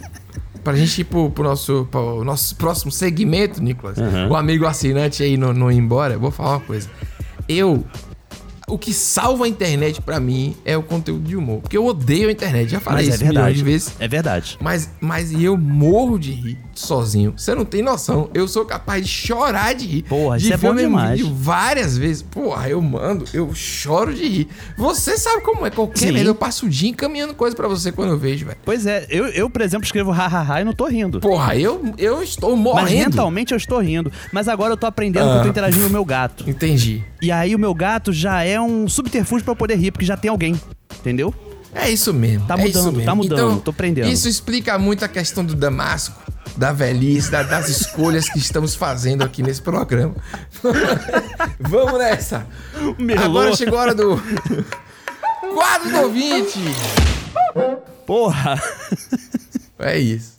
[0.63, 4.29] pra gente ir pro, pro nosso, pro nosso próximo segmento, Nicolas, Uhum.
[4.31, 6.89] o amigo assinante aí não, não ir embora, eu vou falar uma coisa.
[7.49, 7.85] Eu.
[8.71, 11.63] O que salva a internet pra mim é o conteúdo de humor.
[11.63, 12.69] Porque eu odeio a internet.
[12.71, 13.59] Já falei Mas é isso milhões verdade.
[13.59, 13.93] de vezes.
[13.99, 14.59] É verdade.
[14.61, 16.59] Mas, mas eu morro de rir.
[16.79, 17.35] Sozinho.
[17.37, 18.31] Você não tem noção.
[18.33, 20.03] Eu sou capaz de chorar de rir.
[20.03, 21.21] Porra, de isso é bom demais.
[21.21, 22.23] várias vezes.
[22.23, 24.49] Porra, eu mando, eu choro de rir.
[24.77, 25.71] Você sabe como é.
[25.71, 28.59] Qualquer merda, eu passo o dia encaminhando coisa pra você quando eu vejo, velho.
[28.65, 31.21] Pois é, eu, eu, por exemplo, escrevo hahaha e não tô rindo.
[31.21, 33.11] Porra, eu, eu estou Mas morrendo.
[33.11, 34.11] mentalmente eu estou rindo.
[34.33, 35.51] Mas agora eu tô aprendendo que eu tô Ah.
[35.51, 36.49] interagindo com o meu gato.
[36.49, 37.03] Entendi.
[37.21, 40.31] E aí o meu gato já é um subterfúgio eu poder rir, porque já tem
[40.31, 40.61] alguém.
[41.01, 41.35] Entendeu?
[41.75, 42.47] É isso mesmo.
[42.47, 43.05] Tá é mudando, mesmo.
[43.05, 44.09] tá mudando, Então, tô aprendendo.
[44.09, 46.21] Isso explica muito a questão do Damasco,
[46.59, 50.15] da velhice, da- das escolhas que estamos fazendo aqui nesse programa.
[51.61, 52.47] Vamos nessa.
[53.25, 54.17] Agora chegou a hora do
[55.55, 56.59] quadro do ouvinte.
[58.07, 58.61] Porra!
[59.79, 60.39] É isso.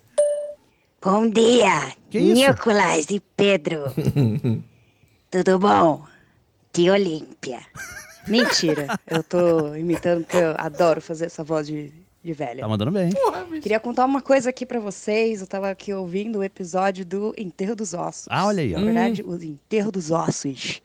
[1.02, 2.42] Bom dia, Que isso?
[2.42, 3.84] Nicolas e Pedro.
[5.32, 6.04] Tudo bom?
[6.74, 7.60] De Olímpia.
[8.28, 11.92] Mentira, eu tô imitando porque eu adoro fazer essa voz de,
[12.24, 12.62] de velha.
[12.62, 13.10] Tá mandando bem.
[13.62, 15.42] Queria contar uma coisa aqui pra vocês.
[15.42, 18.28] Eu tava aqui ouvindo o episódio do Enterro dos Ossos.
[18.30, 18.80] Ah, olha aí, ó.
[18.80, 20.82] Na verdade, o Enterro dos Ossos.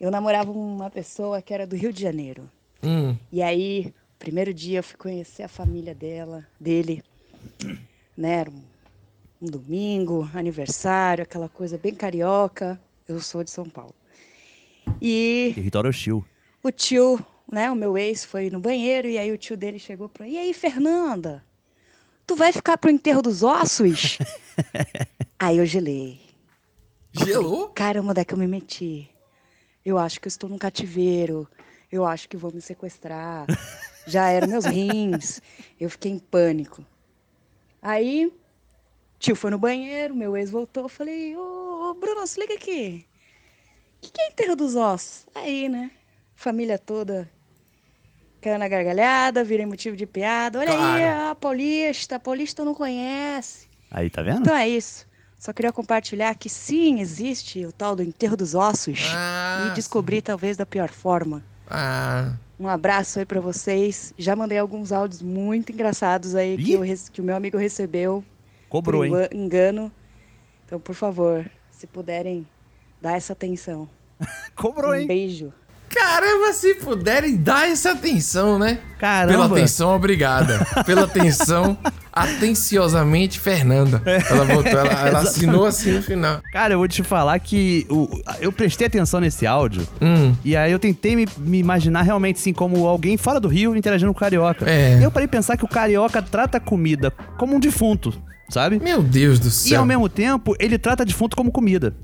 [0.00, 2.50] Eu namorava uma pessoa que era do Rio de Janeiro.
[2.82, 7.02] Hum, E aí, primeiro dia eu fui conhecer a família dela, dele,
[8.16, 8.40] né?
[8.40, 8.62] Era um,
[9.42, 12.80] um domingo, aniversário, aquela coisa bem carioca.
[13.06, 13.94] Eu sou de São Paulo.
[15.00, 16.24] E Território hostil.
[16.62, 20.08] o tio, né, o meu ex foi no banheiro e aí o tio dele chegou
[20.08, 21.44] para E aí, Fernanda?
[22.26, 24.18] Tu vai ficar pro enterro dos ossos?
[25.36, 26.20] aí eu gelei.
[27.12, 27.68] gelou?
[27.70, 29.10] Caramba, onde é que eu me meti?
[29.84, 31.48] Eu acho que eu estou num cativeiro.
[31.90, 33.46] Eu acho que vão me sequestrar.
[34.06, 35.40] Já eram meus rins.
[35.78, 36.86] Eu fiquei em pânico.
[37.82, 38.32] Aí,
[39.18, 40.84] tio foi no banheiro, meu ex voltou.
[40.84, 43.04] Eu falei, ô, ô Bruno, se liga aqui.
[43.96, 45.26] O que, que é enterro dos ossos?
[45.34, 45.90] Aí, né?
[46.36, 47.28] Família toda
[48.40, 50.58] caiu na gargalhada, virei motivo de piada.
[50.58, 51.30] Olha aí, Claro.
[51.30, 52.16] a Paulista.
[52.16, 53.68] A Paulista não conhece.
[53.90, 54.40] Aí, tá vendo?
[54.40, 55.06] Então é isso.
[55.38, 59.10] Só queria compartilhar que sim, existe o tal do enterro dos ossos.
[59.14, 61.42] Ah, e descobri talvez da pior forma.
[61.68, 64.12] Ah, Um abraço aí pra vocês.
[64.18, 68.22] Já mandei alguns áudios muito engraçados aí que, eu que o meu amigo recebeu.
[68.68, 69.12] Cobrou, hein?
[69.12, 69.92] enga- engano.
[70.66, 72.46] Então, por favor, se puderem
[73.00, 73.88] dar essa atenção.
[74.54, 75.06] Cobrou, Um hein?
[75.06, 75.52] beijo.
[75.90, 78.78] Caramba, se puderem dar essa atenção, né?
[78.98, 79.32] Caramba.
[79.32, 80.64] Pela atenção, obrigada.
[80.86, 81.76] Pela atenção,
[82.12, 84.02] atenciosamente, Fernanda.
[84.04, 86.40] Ela voltou, ela, ela assinou assim no final.
[86.52, 88.08] Cara, eu vou te falar que o-
[88.40, 90.34] eu prestei atenção nesse áudio Hum.
[90.44, 94.12] e aí eu tentei me, me imaginar realmente assim como alguém fora do Rio interagindo
[94.12, 94.68] com o carioca.
[94.68, 94.98] É.
[94.98, 98.12] E eu parei de pensar que o carioca trata a comida como um defunto,
[98.48, 98.78] sabe?
[98.80, 99.80] Meu Deus do E céu.
[99.80, 101.94] ao mesmo tempo, ele trata defunto como comida.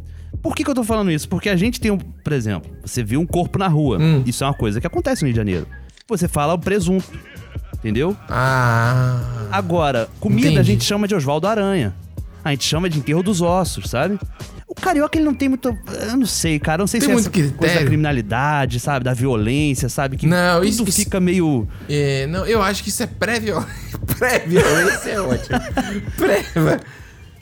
[0.43, 1.29] Por que, que eu tô falando isso?
[1.29, 1.99] Porque a gente tem um.
[1.99, 3.99] Por exemplo, você viu um corpo na rua.
[4.01, 4.23] Hum.
[4.27, 5.67] Isso é uma coisa que acontece no Rio de Janeiro.
[6.09, 7.07] Você fala o presunto.
[7.75, 8.17] Entendeu?
[8.29, 9.21] Ah.
[9.53, 10.59] Agora, comida Entendi.
[10.61, 11.95] a gente chama de Oswaldo Aranha.
[12.45, 14.19] A gente chama de enterro dos ossos, sabe?
[14.69, 15.69] O carioca, ele não tem muito.
[16.09, 16.81] Eu não sei, cara.
[16.81, 17.87] Eu não sei Tem se é muito essa coisa da critério.
[17.87, 19.05] criminalidade, sabe?
[19.05, 20.17] Da violência, sabe?
[20.17, 21.67] Que Não, isso- fica meio.
[21.89, 23.75] É, não, eu acho que isso é pré-violência.
[24.19, 25.59] Pré-violência é ótimo.
[26.17, 26.43] Pré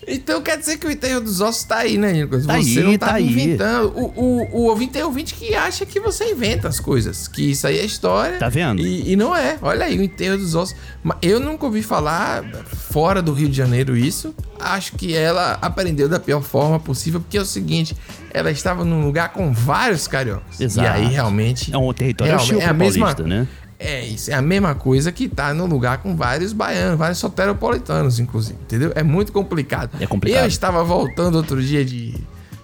[0.07, 2.47] então quer dizer que o enterro dos ossos tá aí, né, Nicolas?
[2.47, 3.27] Tá você aí, não tá, tá aí.
[3.27, 3.93] inventando.
[3.97, 7.29] O, o, o ouvinte é ouvinte que acha que você inventa as coisas.
[7.29, 8.39] Que isso aí é história.
[8.39, 8.81] Tá vendo?
[8.81, 9.59] E, e não é.
[9.63, 10.77] Olha aí, o enterro dos ossos.
[11.21, 12.45] Eu nunca ouvi falar
[12.93, 14.35] fora do Rio de Janeiro isso.
[14.59, 17.97] Acho que ela aprendeu da pior forma possível, porque é o seguinte:
[18.33, 20.61] ela estava num lugar com vários cariocas.
[20.61, 20.87] Exato.
[20.87, 21.73] E aí realmente.
[21.73, 23.47] É um território realmente- é a mesma, paulista, né?
[23.85, 28.19] É, isso é a mesma coisa que tá no lugar com vários baianos, vários soteropolitanos,
[28.19, 28.93] inclusive, entendeu?
[28.95, 29.91] É muito complicado.
[30.01, 30.43] É complicado.
[30.43, 32.15] Eu estava voltando outro dia de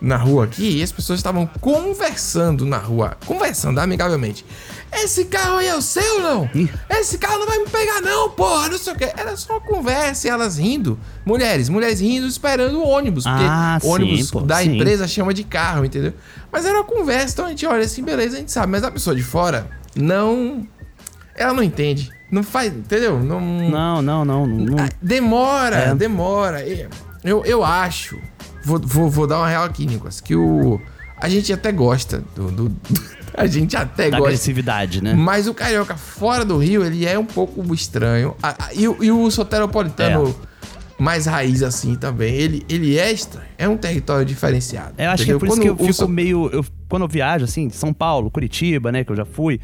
[0.00, 4.46] na rua aqui e as pessoas estavam conversando na rua, conversando amigavelmente.
[4.92, 6.48] Esse carro aí é o seu, não?
[6.88, 9.04] Esse carro não vai me pegar, não, porra, não sei o que.
[9.04, 10.98] Era só uma conversa e elas rindo.
[11.24, 14.74] Mulheres, mulheres rindo esperando o ônibus, porque Ah, o ônibus pô, da sim.
[14.74, 16.14] empresa chama de carro, entendeu?
[16.50, 18.72] Mas era uma conversa, então a gente olha assim, beleza, a gente sabe.
[18.72, 20.66] Mas a pessoa de fora não.
[21.34, 22.10] Ela não entende.
[22.30, 23.18] Não faz, entendeu?
[23.22, 23.40] Não.
[23.40, 24.46] Não, não, não.
[24.46, 25.94] não- Ah, Demora, É.
[25.94, 26.64] demora.
[27.24, 28.18] Eu, eu acho.
[28.64, 30.80] Vou, vou, vou dar uma real aqui, Nicolas, que o.
[31.16, 32.50] A gente até gosta do.
[32.50, 32.76] do-
[33.34, 34.28] a gente até da gosta.
[34.32, 35.14] agressividade, né?
[35.14, 38.34] Mas o carioca fora do Rio, ele é um pouco estranho.
[38.74, 40.34] E, o- e o soteropolitano
[40.98, 43.46] mais raiz assim também, ele, ele é estranho.
[43.56, 44.92] É um território diferenciado.
[44.98, 45.38] É, Eu acho que é entendeu?
[45.38, 46.50] por isso que eu Quando fico so- meio.
[46.52, 49.60] eu- quando eu viajo, assim, São Paulo, Curitiba, né, que eu já fui,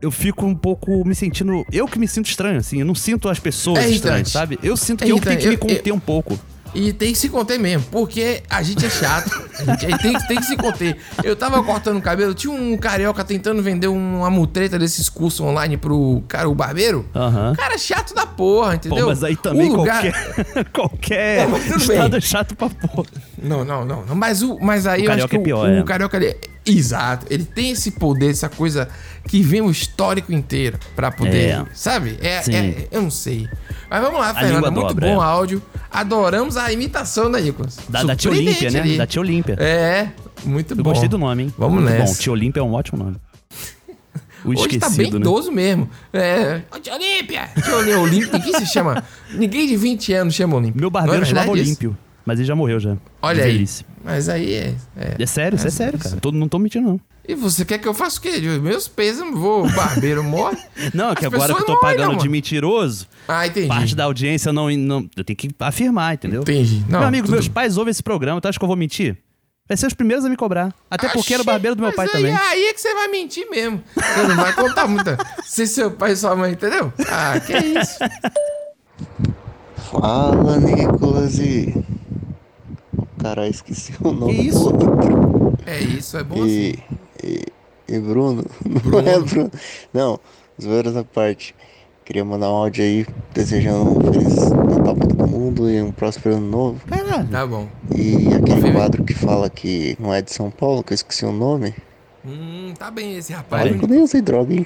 [0.00, 1.64] eu fico um pouco me sentindo.
[1.72, 2.80] Eu que me sinto estranho, assim.
[2.80, 4.58] Eu não sinto as pessoas É estranhas, sabe?
[4.62, 5.72] Eu sinto É que eu que tenho que me irritante.
[5.72, 6.38] Eu- conter um pouco.
[6.74, 9.30] E tem que se conter mesmo, porque a gente é chato.
[9.60, 10.98] A gente aí tem, que- tem que se conter.
[11.24, 15.78] Eu tava cortando o cabelo, tinha um carioca tentando vender uma mutreta desses cursos online
[15.78, 17.08] pro cara, o barbeiro.
[17.14, 17.54] Aham.
[17.56, 19.04] Cara chato da porra, entendeu?
[19.04, 22.18] Pô, mas aí também O lugar- qualquer, qualquer tudo estado bem.
[22.18, 23.08] é chato pra porra.
[23.42, 24.04] Não, não, não.
[24.14, 25.80] Mas, o, mas aí O eu acho carioca que é pior, o, é.
[25.80, 27.26] o carioca ele é- Exato.
[27.30, 28.88] Ele tem esse poder, essa coisa
[29.28, 31.50] que vem o histórico inteiro pra poder.
[31.50, 31.66] É.
[31.72, 32.18] Sabe?
[32.20, 33.48] É, é- eu não sei.
[33.88, 35.24] Mas vamos lá, língua Muito dobra, bom é.
[35.24, 35.62] áudio.
[35.90, 37.78] Adoramos a imitação da Nicolas.
[37.88, 38.80] Da, da Tia Olímpia, né?
[38.80, 38.96] ali.
[38.98, 39.54] Da Tia Olímpia.
[39.60, 40.08] É,
[40.44, 40.90] muito Eu bom.
[40.90, 41.54] gostei do nome, hein?
[41.56, 42.12] Vamos Muito nessa.
[42.12, 42.18] bom.
[42.18, 43.16] Tia Olímpia é um ótimo nome.
[44.44, 45.16] O Hoje tá bem né?
[45.16, 45.90] idoso mesmo.
[46.12, 46.60] É.
[46.80, 47.48] Tia Olímpia!
[47.54, 48.38] Tia Olímpia, Olímpia.
[48.38, 49.02] Ninguém se chama.
[49.34, 50.80] Ninguém de 20 anos chama Olímpia.
[50.80, 51.50] Meu barbeiro Não é chamava?
[51.50, 52.96] Olímpio, mas ele já morreu já.
[53.22, 53.52] Olha aí.
[53.52, 53.84] velhice.
[54.06, 54.74] Mas aí é.
[54.96, 56.16] É, É sério, isso é sério, cara.
[56.18, 57.00] Tô- não tô mentindo, não.
[57.28, 58.38] E você quer que eu faça o quê?
[58.62, 60.56] Meus pesos, vou, o barbeiro morre.
[60.94, 63.66] Não, é que agora que eu tô morrem, pagando não, de mentiroso, Ah, entendi.
[63.66, 65.10] parte da audiência não, não.
[65.16, 66.42] Eu tenho que afirmar, entendeu?
[66.42, 66.84] Entendi.
[66.88, 67.54] Não, meu amigo, tudo meus bem.
[67.54, 69.18] pais ouvem esse programa, tu acha que eu vou mentir?
[69.68, 70.72] Vai ser os primeiros a me cobrar.
[70.88, 72.32] Até porque era o barbeiro do meu mas pai aí, também.
[72.32, 73.82] Aí é que você vai mentir mesmo.
[73.92, 75.18] Você não vai contar muita.
[75.44, 76.92] Se seu pai e sua mãe, entendeu?
[77.10, 77.98] Ah, que isso.
[79.90, 81.74] Fala, Nicolas e.
[83.26, 84.70] Caralho, esqueci o nome Que isso?
[84.70, 85.58] do outro.
[85.66, 86.46] É isso, é bom assim.
[86.48, 86.78] E,
[87.24, 87.42] e,
[87.88, 88.44] e Bruno?
[88.84, 89.50] Não é Bruno.
[89.92, 90.20] Não,
[90.62, 91.52] zoeiras à parte.
[92.04, 96.36] Queria mandar um áudio aí desejando um feliz Natal pra todo mundo e um próspero
[96.36, 96.80] ano novo.
[96.86, 97.26] Caralho.
[97.26, 97.66] Tá bom.
[97.92, 101.32] E aquele quadro que fala que não é de São Paulo, que eu esqueci o
[101.32, 101.74] nome.
[102.24, 103.64] Hum, tá bem esse rapaz.
[103.64, 104.64] Olha eu nem usei droga, hein?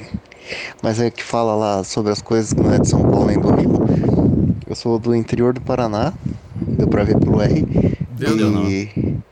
[0.82, 3.38] Mas é que fala lá sobre as coisas que não é de São Paulo nem
[3.40, 3.70] do Rio.
[4.68, 6.12] Eu sou do interior do Paraná,
[6.54, 7.66] deu pra ver pelo R.
[8.20, 9.22] Deu, e deu, não.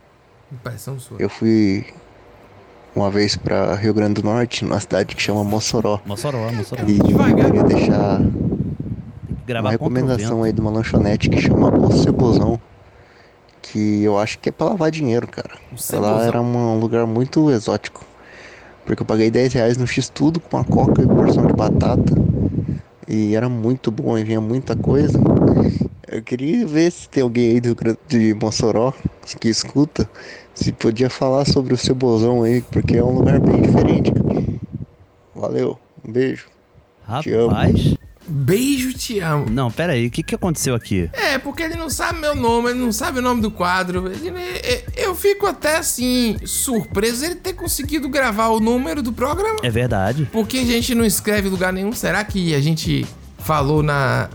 [0.50, 1.18] Impressão sua.
[1.20, 1.84] eu fui
[2.96, 6.00] uma vez pra Rio Grande do Norte, numa cidade que chama Mossoró.
[6.06, 6.82] Mossoró, Mossoró.
[6.86, 8.20] E eu queria deixar
[9.46, 12.58] Gravar uma recomendação aí de uma lanchonete que chama O Cebozão.
[13.60, 15.50] Que eu acho que é pra lavar dinheiro, cara.
[15.92, 18.02] Lá era um um lugar muito exótico.
[18.86, 22.14] Porque eu paguei 10 reais no X-Tudo com uma coca e porção de batata.
[23.06, 25.18] E era muito bom e vinha muita coisa.
[26.10, 27.76] Eu queria ver se tem alguém aí do,
[28.08, 28.92] de Mossoró
[29.40, 30.08] que escuta.
[30.54, 34.10] Se podia falar sobre o Cebozão aí, porque é um lugar bem diferente.
[34.10, 34.44] cara.
[35.34, 36.46] Valeu, um beijo.
[37.22, 37.48] Te amo.
[37.48, 37.94] Rapaz.
[38.30, 39.48] Beijo, te amo.
[39.48, 41.08] Não, pera aí, o que, que aconteceu aqui?
[41.14, 44.06] É, porque ele não sabe meu nome, ele não sabe o nome do quadro.
[44.10, 49.60] Ele- ele- eu fico até assim, surpreso ele ter conseguido gravar o número do programa.
[49.62, 50.28] É verdade.
[50.30, 51.92] Porque a gente não escreve em lugar nenhum.
[51.92, 53.06] Será que a gente
[53.38, 54.28] falou na.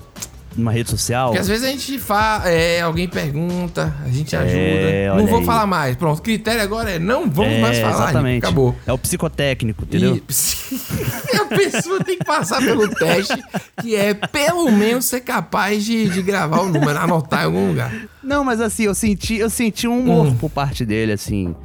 [0.56, 1.30] Numa rede social.
[1.30, 5.08] Porque às vezes a gente fala, é, alguém pergunta, a gente É, ajuda.
[5.10, 5.46] Não olha vou aí.
[5.46, 5.96] falar mais.
[5.96, 8.04] Pronto, o critério agora é não vamos é, mais falar.
[8.10, 8.44] Exatamente.
[8.44, 8.76] Acabou.
[8.86, 10.16] É o psicotécnico, entendeu?
[10.16, 10.24] E
[11.38, 13.42] a pessoa tem que passar pelo teste,
[13.82, 17.92] que é pelo menos ser capaz de, de gravar o número, anotar em algum lugar.
[18.24, 21.56] Não, mas assim, eu senti, eu senti um humor por parte dele, assim.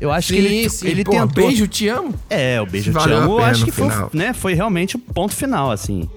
[0.00, 0.88] Eu acho que Sim, ele, sim.
[0.88, 1.28] ele Pô, tentou.
[1.28, 2.12] beijo, te amo.
[2.28, 4.98] É, o beijo te Valeu a amo, eu acho que foi, né, foi realmente o
[4.98, 6.08] ponto final, assim.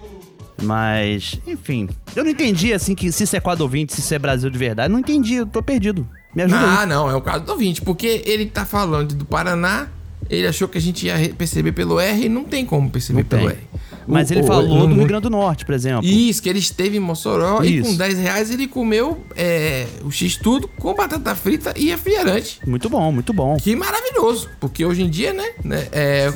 [0.61, 1.87] Mas, enfim.
[2.15, 4.57] Eu não entendi, assim, que se isso é quadro ouvinte, se isso é Brasil de
[4.57, 4.91] verdade.
[4.91, 6.07] Não entendi, eu tô perdido.
[6.35, 6.87] Me ajuda Ah, aí.
[6.87, 9.87] não, é o caso do ouvinte, porque ele tá falando do Paraná,
[10.29, 13.47] ele achou que a gente ia perceber pelo R e não tem como perceber pelo
[13.49, 13.57] tem.
[13.57, 13.67] R.
[14.09, 16.05] Mas O- ele o- falou no- do Rio Grande do Norte, por exemplo.
[16.05, 17.89] Isso, que ele esteve em Mossoró e Isso.
[17.89, 22.59] com 10 reais ele comeu é, o X-Tudo com batata frita e refrigerante.
[22.65, 23.57] Muito bom, muito bom.
[23.57, 25.49] Que maravilhoso, porque hoje em dia, né?
[25.63, 26.31] né, é,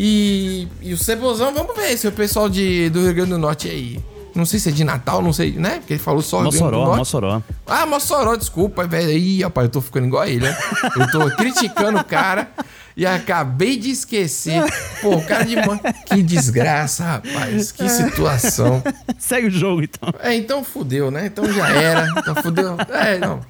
[0.00, 3.68] e, e o Cebozão, vamos ver se o pessoal de, do Rio Grande do Norte
[3.68, 3.98] aí.
[4.32, 5.78] Não sei se é de Natal, não sei, né?
[5.78, 6.98] Porque ele falou só Rio Grande do Mossoró, Norte.
[6.98, 7.42] Mossoró.
[7.66, 9.10] Ah, Mossoró, desculpa, velho.
[9.10, 10.56] Ih, rapaz, eu tô ficando igual a ele, né?
[10.96, 12.48] Eu tô criticando o cara
[12.96, 14.62] e acabei de esquecer.
[15.02, 15.80] Pô, cara de mãe.
[16.06, 17.72] Que desgraça, rapaz.
[17.72, 18.80] Que situação.
[19.18, 20.14] Segue o jogo, então.
[20.20, 21.26] É, então fudeu, né?
[21.26, 22.06] Então já era.
[22.16, 22.76] Então fudeu.
[22.90, 23.40] É, não.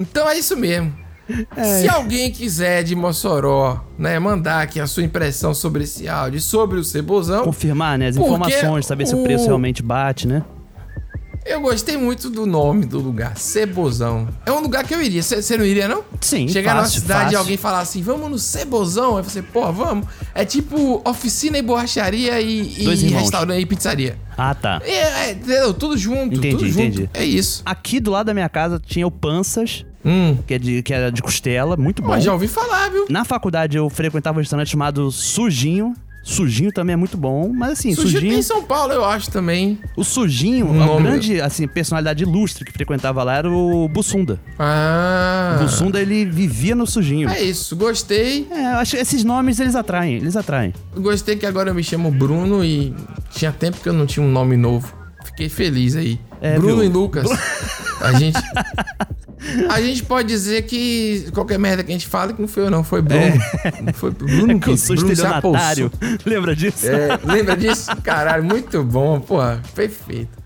[0.00, 0.92] Então é isso mesmo.
[1.80, 6.78] Se alguém quiser de Mossoró, né, mandar aqui a sua impressão sobre esse áudio, sobre
[6.78, 7.44] o Cebozão.
[7.44, 8.08] Confirmar, né?
[8.08, 10.42] As informações, saber se o preço realmente bate, né?
[11.44, 14.28] Eu gostei muito do nome do lugar, Cebozão.
[14.44, 15.22] É um lugar que eu iria.
[15.22, 16.04] Você não iria, não?
[16.20, 19.16] Sim, Chegar na fácil, cidade e alguém falar assim, vamos no Cebozão.
[19.16, 20.06] Aí você, pô, vamos.
[20.34, 24.18] É tipo oficina e borracharia e, e restaurante e pizzaria.
[24.36, 24.82] Ah, tá.
[24.84, 25.72] É, é, entendeu?
[25.72, 26.82] Tudo junto, Entendi, tudo junto.
[26.82, 27.10] entendi.
[27.14, 27.62] É isso.
[27.64, 29.84] Aqui do lado da minha casa tinha o Panças,
[30.46, 32.08] que, é de, que era de costela, muito bom.
[32.08, 33.06] Mas já ouvi falar, viu?
[33.08, 35.94] Na faculdade eu frequentava um restaurante chamado Sujinho.
[36.22, 38.30] Sujinho também é muito bom, mas assim, Sujinho Sujinho.
[38.32, 39.78] tem em São Paulo, eu acho também.
[39.96, 44.38] O Sujinho, Um a grande assim, personalidade ilustre que frequentava lá era o Bussunda.
[44.58, 45.56] Ah.
[45.58, 47.26] O Bussunda ele vivia no Sujinho.
[47.30, 48.46] É isso, gostei.
[48.50, 50.74] É, acho que esses nomes eles atraem, eles atraem.
[50.94, 52.94] Gostei que agora eu me chamo Bruno e
[53.30, 54.92] tinha tempo que eu não tinha um nome novo.
[55.24, 56.20] Fiquei feliz aí.
[56.42, 56.84] É, Bruno viu?
[56.84, 57.26] e Lucas.
[58.00, 58.38] A gente.
[59.68, 62.70] A gente pode dizer que qualquer merda que a gente fala que não foi eu,
[62.70, 62.84] não.
[62.84, 63.34] Foi Bruno.
[63.82, 65.90] Não Foi Bruno É que eu que sou Bruno apossou.
[66.26, 66.86] Lembra disso?
[66.86, 67.90] É, lembra disso?
[68.02, 69.62] Caralho, muito bom, porra.
[69.74, 70.40] Perfeito.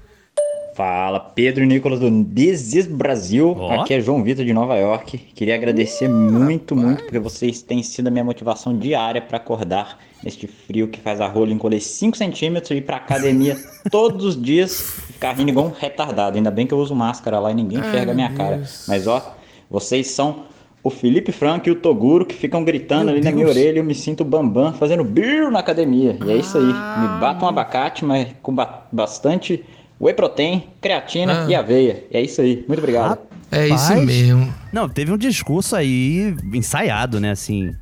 [0.74, 3.54] Fala, Pedro e Nicolas do This is Brasil.
[3.56, 3.80] Ó.
[3.80, 5.18] Aqui é João Vitor de Nova York.
[5.32, 10.48] Queria agradecer muito, muito, porque vocês têm sido a minha motivação diária para acordar neste
[10.48, 13.56] frio que faz a rola encolher 5 centímetros e ir pra academia
[13.88, 16.36] todos os dias ficar rindo igual um retardado.
[16.36, 18.62] Ainda bem que eu uso máscara lá e ninguém enxerga a minha cara.
[18.86, 19.34] Mas ó,
[19.70, 20.44] vocês são
[20.82, 23.56] o Felipe Franco e o Toguro que ficam gritando Meu ali na minha Deus.
[23.56, 26.18] orelha e eu me sinto bambam fazendo birro na academia.
[26.26, 26.64] E é isso aí.
[26.64, 29.64] Me bata um abacate, mas com ba- bastante
[30.00, 31.50] whey protein, creatina Ah.
[31.50, 32.04] e aveia.
[32.10, 32.64] E é isso aí.
[32.68, 33.18] Muito obrigado.
[33.50, 34.52] É isso mesmo.
[34.72, 37.30] Não, teve um discurso aí ensaiado, né?
[37.30, 37.72] Assim.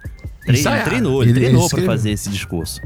[0.46, 0.84] Ensaiado.
[0.90, 2.80] Treinou, ele, Ele- treinou ele pra fazer esse discurso.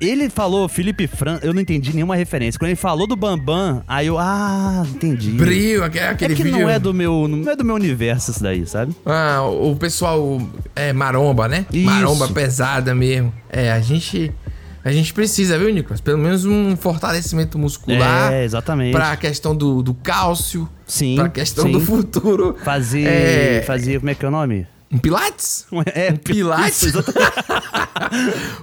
[0.00, 2.58] Ele falou, Felipe Fran, eu não entendi nenhuma referência.
[2.58, 5.30] Quando ele falou do Bambam, aí eu, ah, entendi.
[5.30, 6.60] Brio, aque- aquele é que vídeo.
[6.60, 8.94] não é do meu, não é do meu universo isso daí, sabe?
[9.06, 10.40] Ah, o o pessoal
[10.74, 11.66] é maromba, né?
[11.72, 11.84] Isso.
[11.86, 13.32] Maromba pesada mesmo.
[13.50, 14.32] É, a gente.
[14.84, 16.00] A gente precisa, viu, Nicolas?
[16.00, 18.32] Pelo menos um fortalecimento muscular.
[18.32, 18.92] É, exatamente.
[18.92, 20.68] Pra questão do, do cálcio.
[20.86, 21.16] Sim.
[21.16, 21.72] Pra questão sim.
[21.72, 22.56] do futuro.
[22.64, 23.62] Fazer, É.
[23.66, 24.64] fazer, como é que é o nome?
[24.92, 25.66] Um Pilates?
[25.86, 26.82] É, Pilates?
[26.82, 27.32] Isso, exatamente.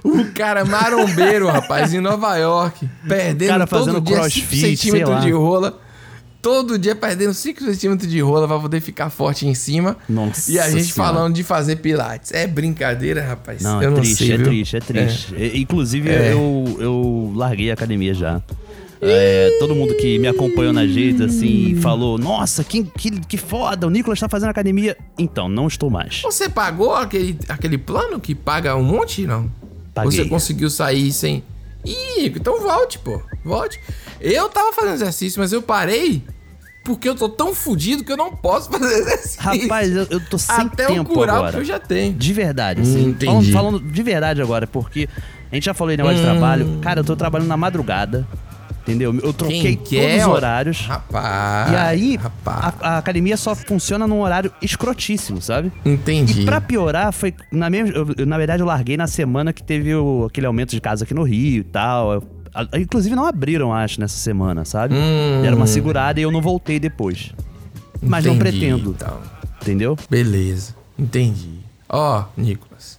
[0.02, 2.88] o cara marombeiro, rapaz, em Nova York.
[3.06, 5.80] Perdendo cara todo fazendo dia crossfit, 5 sei centímetros de rola.
[6.40, 9.96] Todo dia perdendo 5 centímetros de rola pra poder ficar forte em cima.
[10.08, 11.12] Nossa E a gente Senhora.
[11.14, 12.32] falando de fazer pilates.
[12.32, 13.62] É brincadeira, rapaz.
[13.62, 14.46] Não, Eu é não triste, sei, é viu?
[14.46, 15.34] triste, é triste.
[15.34, 16.32] E- Inclusive, É.
[16.34, 18.42] eu, eu larguei a academia já.
[19.06, 23.86] É, todo mundo que me acompanhou nas redes, assim, falou: Nossa, que, que, que foda,
[23.86, 24.96] o Nicolas tá fazendo academia.
[25.18, 26.22] Então, não estou mais.
[26.22, 29.50] Você pagou aquele, aquele plano que paga um monte, não?
[29.92, 30.10] Paguei.
[30.10, 31.42] Você conseguiu sair sem.
[31.84, 33.20] Ih, então volte, pô.
[33.44, 33.78] Volte.
[34.20, 36.22] Eu tava fazendo exercício, mas eu parei
[36.82, 39.40] porque eu tô tão fudido que eu não posso fazer exercício.
[39.42, 41.52] Rapaz, eu, eu tô sem Até eu tempo curar o agora.
[41.52, 42.12] que eu já tenho.
[42.14, 43.04] De verdade, Hum, assim.
[43.08, 43.52] entendi.
[43.52, 45.08] falando, falando de verdade agora, porque
[45.50, 46.30] a gente já falou em negócio de Hum.
[46.30, 46.78] trabalho.
[46.82, 48.26] Cara, eu tô trabalhando na madrugada.
[48.86, 49.18] Entendeu?
[49.22, 50.80] Eu troquei todos os horários.
[50.86, 51.72] Rapaz.
[51.72, 52.74] E aí, rapaz.
[52.82, 55.72] a, a academia só funciona num horário escrotíssimo, sabe?
[55.86, 56.42] Entendi.
[56.42, 57.32] E pra piorar, foi.
[57.50, 60.80] Na, mesma, eu- na verdade, eu larguei na semana que teve o- aquele aumento de
[60.82, 62.12] casa aqui no Rio e tal.
[62.12, 64.94] Eu- a- inclusive, não abriram, acho, nessa semana, sabe?
[64.94, 65.40] Hum.
[65.40, 67.32] Deram uma segurada e eu não voltei depois.
[68.02, 68.90] Mas não Entendi, pretendo.
[68.90, 69.16] então.
[69.62, 69.96] Entendeu?
[70.10, 70.74] Beleza.
[70.98, 71.60] Entendi.
[71.88, 72.93] Ó, Nicolas.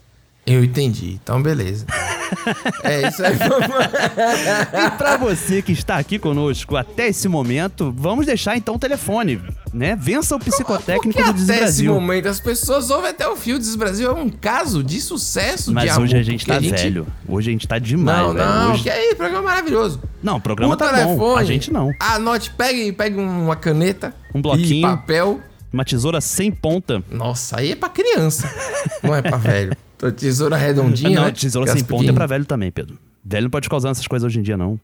[0.46, 1.20] Eu entendi.
[1.24, 1.86] Então, beleza.
[2.84, 3.36] é isso aí.
[4.86, 9.42] E pra você que está aqui conosco até esse momento, vamos deixar então o telefone,
[9.74, 9.96] né?
[9.96, 11.94] Vença o psicotécnico do até esse Desbrasil.
[11.94, 14.10] momento as pessoas ouvem até o fio Des Brasil.
[14.10, 17.08] É um caso de sucesso Mas de hoje a gente tá velho.
[17.28, 18.46] Hoje a gente tá demais, Não, velho.
[18.50, 20.02] não, Hoje- que aí, programa maravilhoso.
[20.22, 21.38] Não, o programa o tá telefone, bom.
[21.38, 21.92] A gente não.
[22.00, 24.14] Anote, pegue, pegue uma caneta.
[24.34, 24.88] Um bloquinho.
[24.88, 25.40] Papel.
[25.74, 27.04] Uma tesoura sem ponta.
[27.12, 28.50] Nossa, aí é pra criança.
[29.04, 29.76] não é pra velho.
[29.98, 31.32] Tua Tesoura redondinha, não, né?
[31.32, 32.98] tesoura sem ponta é pra velho também, Pedro.
[33.24, 34.80] Velho não pode usando essas coisas hoje em dia, não.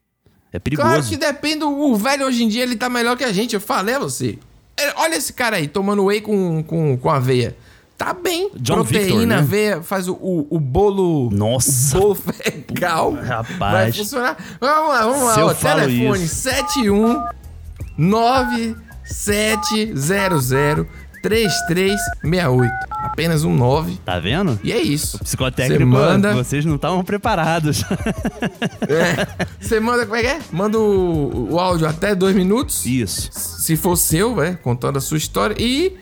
[0.51, 0.87] É perigoso.
[0.87, 1.63] Claro que depende.
[1.63, 3.53] O velho hoje em dia ele tá melhor que a gente.
[3.53, 4.37] Eu falei a você.
[4.77, 7.55] É, Olha esse cara aí tomando whey com, com, com aveia.
[7.97, 8.49] Tá bem.
[8.55, 9.37] John Proteína, Victor, né?
[9.37, 11.29] aveia, faz o, o, o bolo.
[11.31, 11.97] Nossa.
[11.97, 13.11] O bolo fecal.
[13.21, 13.95] Vai Rapaz.
[13.95, 14.37] funcionar.
[14.59, 15.45] Vamos lá, vamos lá.
[15.45, 16.35] Ó, telefone isso.
[16.35, 17.23] 71
[17.97, 20.87] 9700
[21.21, 22.90] 3368.
[23.11, 23.97] Apenas um 9.
[24.05, 24.57] Tá vendo?
[24.63, 25.19] E é isso.
[25.19, 26.33] Psicotécnico, Você manda.
[26.33, 27.83] vocês não estavam preparados.
[28.87, 29.47] É.
[29.59, 30.39] Você manda, como é que é?
[30.51, 32.85] Manda o, o áudio até dois minutos.
[32.85, 33.29] Isso.
[33.33, 34.57] Se for seu, né?
[34.63, 35.55] Contando a sua história.
[35.59, 35.95] E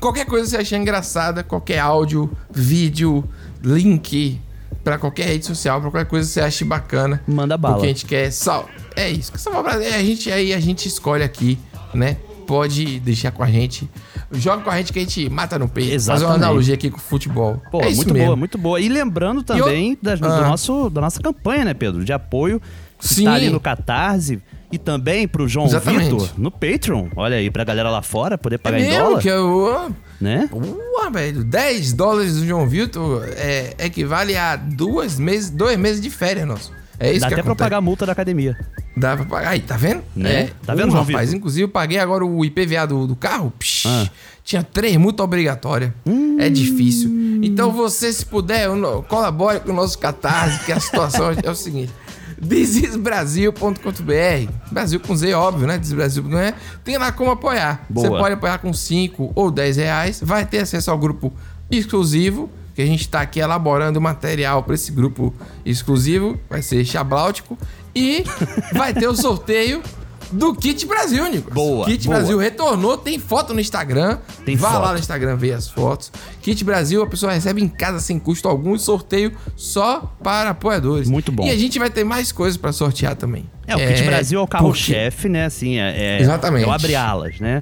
[0.00, 3.24] qualquer coisa que você achar engraçada, qualquer áudio, vídeo,
[3.62, 4.40] link
[4.82, 7.22] pra qualquer rede social, pra qualquer coisa que você ache bacana.
[7.26, 7.74] Manda bala.
[7.74, 8.68] Porque a gente quer sal.
[8.96, 9.30] É isso.
[9.32, 9.86] Que salvar o Brasil.
[9.88, 11.58] É, a gente aí a gente escolhe aqui,
[11.94, 12.16] né?
[12.46, 13.88] Pode deixar com a gente.
[14.32, 15.90] Joga com a gente que a gente mata no peito.
[15.92, 16.44] Fazer uma Exatamente.
[16.44, 17.60] analogia aqui com o futebol.
[17.70, 18.26] Pô, é muito mesmo.
[18.26, 18.80] boa, muito boa.
[18.80, 20.40] E lembrando também das- do Ah.
[20.48, 22.04] nosso, da nossa campanha, né, Pedro?
[22.04, 22.60] De apoio.
[22.98, 23.24] Sim.
[23.24, 24.40] Tá ali no Catarse.
[24.70, 26.04] E também pro João Exatamente.
[26.10, 27.08] Vitor no Patreon.
[27.14, 29.20] Olha aí, pra galera lá fora poder É pagar em mesmo dólar.
[29.20, 29.90] que eu.
[30.18, 30.48] Né?
[30.52, 36.08] Ué, velho, 10 dólares do João Vitor é, equivale a duas meses, dois meses de
[36.08, 36.72] férias, nosso.
[37.02, 37.64] É isso Dá que até pra acontece.
[37.66, 38.56] pagar a multa da academia.
[38.96, 39.48] Dá pra pagar.
[39.50, 40.02] Aí, tá vendo?
[40.14, 40.50] Né?
[40.64, 41.34] Tá vendo, Uh, rapaz, Vitor?
[41.34, 43.52] inclusive eu paguei agora o IPVA do, do carro.
[43.58, 44.08] Psh, Ah.
[44.44, 45.92] Tinha três multas obrigatórias.
[46.06, 46.36] Hum.
[46.38, 47.10] É difícil.
[47.42, 48.68] Então você, se puder,
[49.08, 51.92] colabore com o nosso catarse, que a situação é o seguinte.
[52.40, 55.78] Desisbrasil.com.br Brasil com Z, óbvio, né?
[55.78, 56.54] Desisbrasil não é.
[56.84, 57.84] Tem lá como apoiar.
[57.88, 58.08] Boa.
[58.08, 60.20] Você pode apoiar com 5 ou 10 reais.
[60.22, 61.32] Vai ter acesso ao grupo
[61.70, 62.50] exclusivo.
[62.74, 66.38] Que a gente tá aqui elaborando material para esse grupo exclusivo.
[66.48, 67.56] Vai ser chabláutico.
[67.94, 68.24] E
[68.72, 69.82] vai ter o sorteio
[70.30, 71.52] do Kit Brasil, Nicolas.
[71.54, 72.16] Boa, Kit boa.
[72.16, 74.16] Brasil retornou, tem foto no Instagram.
[74.46, 74.82] Tem Vá foto.
[74.82, 76.10] lá no Instagram ver as fotos.
[76.40, 81.06] Kit Brasil, a pessoa recebe em casa sem custo algum e sorteio só para apoiadores.
[81.10, 81.44] Muito bom.
[81.46, 83.44] E a gente vai ter mais coisas para sortear também.
[83.66, 85.44] É, o Kit Brasil é o porque- carro-chefe, né?
[85.44, 86.64] Assim, é, é, Exatamente.
[86.64, 87.60] é o abre-alas, né?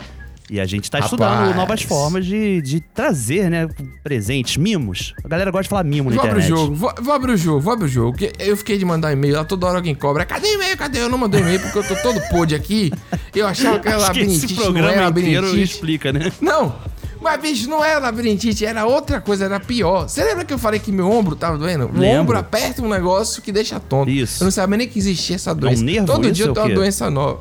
[0.50, 1.12] E a gente tá Rapaz.
[1.12, 3.68] estudando novas formas de, de trazer, né,
[4.02, 5.14] presentes, mimos.
[5.24, 6.60] A galera gosta de falar mimo na Vou abrir o internet.
[6.60, 8.18] jogo, vou, vou abrir o jogo, vou abrir o jogo.
[8.36, 10.24] Eu fiquei de mandar e-mail lá, toda hora alguém cobra.
[10.26, 10.76] Cadê o e-mail?
[10.76, 10.98] Cadê?
[11.02, 12.92] Eu não mandei e-mail porque eu tô todo pod aqui.
[13.32, 15.72] Eu achava que era Acho que esse labirintite, não programa era inteiro labirintite.
[15.74, 16.32] explica, né?
[16.40, 16.74] Não,
[17.20, 20.08] mas bicho, não era labirintite, era outra coisa, era pior.
[20.08, 21.84] Você lembra que eu falei que meu ombro tava doendo?
[21.86, 22.22] O Lembro.
[22.22, 24.10] ombro aperta um negócio que deixa tonto.
[24.10, 24.42] Isso.
[24.42, 25.80] Eu não sabia nem que existia essa doença.
[25.84, 27.38] nervo Todo isso dia eu tenho uma doença nova.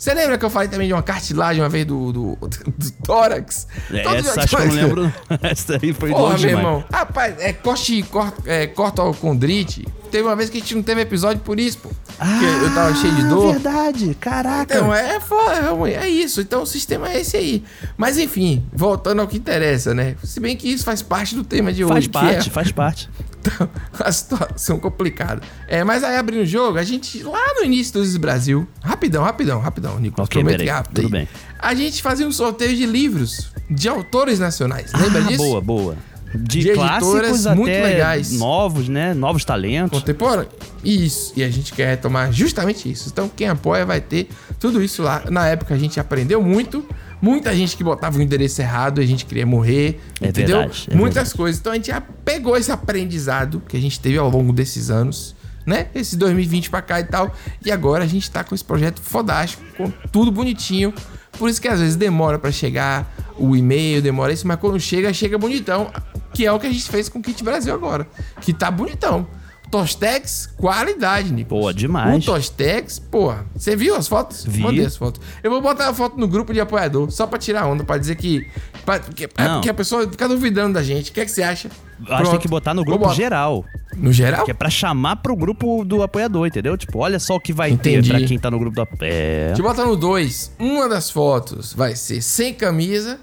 [0.00, 3.66] Você lembra que eu falei também de uma cartilagem uma vez do, do, do tórax?
[3.92, 5.12] É, Todo dia essa acho que eu não lembro.
[5.42, 6.74] essa aí foi Porra, longe meu demais.
[6.74, 6.84] irmão.
[6.90, 9.86] Rapaz, é, coste, cor, é cortocondrite.
[10.10, 11.88] Teve uma vez que a gente não teve episódio por isso, pô.
[11.88, 13.48] Porque eu tava cheio de dor.
[13.48, 14.16] Ah, verdade.
[14.20, 14.74] Caraca.
[14.74, 16.40] Então, é, foda, é é isso.
[16.40, 17.64] Então, o sistema é esse aí.
[17.96, 20.16] Mas, enfim, voltando ao que interessa, né?
[20.22, 22.08] Se bem que isso faz parte do tema de faz hoje.
[22.10, 23.08] parte, é faz parte.
[23.98, 25.40] a situação complicada.
[25.66, 28.68] É, mas aí, abrindo o jogo, a gente, lá no início do Brasil...
[28.82, 30.28] Rapidão, rapidão, rapidão, Nicolas.
[30.28, 31.10] Prometo que rápido tudo aí.
[31.10, 31.28] bem.
[31.58, 34.92] A gente fazia um sorteio de livros de autores nacionais.
[34.92, 35.42] Lembra ah, disso?
[35.42, 35.96] boa, boa.
[36.32, 38.32] De, De clássicos até muito legais.
[38.32, 39.12] novos, né?
[39.14, 39.98] Novos talentos.
[39.98, 40.48] Contemporâneo?
[40.84, 41.32] Isso.
[41.36, 43.08] E a gente quer retomar justamente isso.
[43.12, 44.28] Então, quem apoia vai ter
[44.58, 45.24] tudo isso lá.
[45.28, 46.84] Na época, a gente aprendeu muito.
[47.20, 50.00] Muita gente que botava o endereço errado, a gente queria morrer.
[50.20, 50.58] É entendeu?
[50.58, 51.36] verdade, é Muitas verdade.
[51.36, 51.60] coisas.
[51.60, 55.34] Então, a gente já pegou esse aprendizado que a gente teve ao longo desses anos.
[55.66, 55.88] Né?
[55.94, 57.34] Esse 2020 pra cá e tal.
[57.64, 60.94] E agora a gente tá com esse projeto fodástico, com tudo bonitinho.
[61.40, 65.10] Por isso que às vezes demora pra chegar o e-mail, demora isso, mas quando chega,
[65.14, 65.90] chega bonitão.
[66.34, 68.06] Que é o que a gente fez com o Kit Brasil agora.
[68.42, 69.26] Que tá bonitão.
[69.70, 71.48] Tostex, qualidade, Nico.
[71.48, 72.14] Pô, demais.
[72.14, 73.46] Um Tostex, porra.
[73.56, 74.44] Você viu as fotos?
[74.44, 74.60] Vi.
[74.60, 75.18] Mandei as fotos.
[75.42, 78.16] Eu vou botar a foto no grupo de apoiador, só pra tirar onda, pra dizer
[78.16, 78.46] que.
[78.84, 81.10] Pra, que é porque a pessoa fica duvidando da gente.
[81.10, 81.70] O que é que você acha?
[82.02, 82.38] Acho que tem Pronto.
[82.40, 83.64] que botar no grupo geral.
[83.96, 84.44] No geral?
[84.44, 86.76] Que é pra chamar pro grupo do apoiador, entendeu?
[86.76, 88.10] Tipo, olha só o que vai ter Entendi.
[88.10, 89.08] pra quem tá no grupo do apoiador.
[89.10, 89.52] É.
[89.56, 90.52] Eu botar no 2.
[90.58, 93.18] Uma das fotos vai ser sem camisa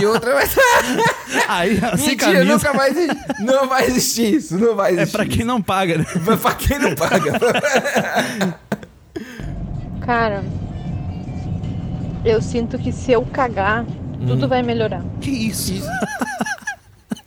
[0.00, 0.60] e outra vai ser.
[1.48, 2.44] Aí, sem Mentira, camisa.
[2.44, 3.16] nunca vai existir.
[3.40, 4.58] Não vai existir isso.
[4.58, 5.12] Não vai É existir.
[5.16, 6.06] pra quem não paga, né?
[6.14, 7.32] É pra quem não paga.
[10.04, 10.44] Cara,
[12.24, 13.84] eu sinto que se eu cagar,
[14.26, 15.02] tudo vai melhorar.
[15.20, 15.72] Que isso?
[15.72, 15.88] Isso,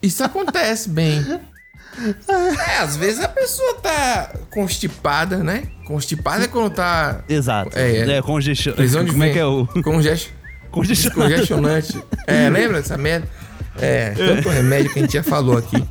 [0.07, 1.23] isso acontece bem.
[2.67, 5.63] É, às vezes a pessoa tá constipada, né?
[5.87, 7.23] Constipada é quando tá.
[7.27, 7.71] Exato.
[7.75, 9.65] É, É, congestio- Prisão de Como é que é o.
[9.83, 10.29] Congest...
[10.69, 11.31] Congestionante.
[11.31, 12.03] Congestionante.
[12.27, 13.27] É, lembra dessa merda?
[13.79, 15.83] É, tanto remédio que a gente já falou aqui.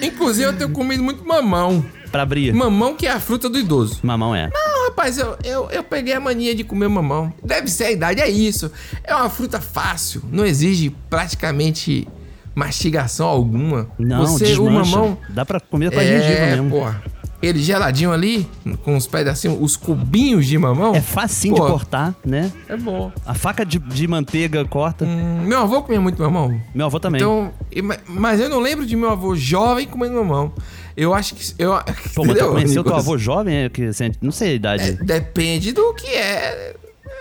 [0.00, 1.84] Inclusive, eu tenho comido muito mamão.
[2.10, 2.54] Pra abrir.
[2.54, 4.00] Mamão que é a fruta do idoso.
[4.02, 4.48] Mamão é.
[4.50, 7.30] Não, rapaz, eu, eu, eu peguei a mania de comer mamão.
[7.44, 8.72] Deve ser a idade, é isso.
[9.02, 12.08] É uma fruta fácil, não exige praticamente
[12.54, 13.88] mastigação alguma.
[13.98, 14.94] Não, Você, desmancha.
[14.96, 15.18] o mamão.
[15.30, 16.70] Dá pra comer com a é, gengiva mesmo.
[16.70, 17.02] porra.
[17.42, 18.48] Ele geladinho ali,
[18.84, 20.94] com os pedacinhos, os cubinhos de mamão.
[20.94, 22.50] É facinho de cortar, né?
[22.66, 23.12] É bom.
[23.26, 25.04] A faca de, de manteiga corta.
[25.04, 26.58] Meu avô comia muito mamão.
[26.74, 27.20] Meu avô também.
[27.20, 27.52] Então,
[27.82, 30.52] ma- mas eu não lembro de meu avô jovem comendo mamão.
[30.96, 31.52] Eu acho que.
[31.58, 31.72] Eu,
[32.14, 33.64] Pô, mas tu conheceu teu avô jovem?
[33.64, 34.92] É que, você- não sei a idade.
[35.02, 36.76] Depende do que é.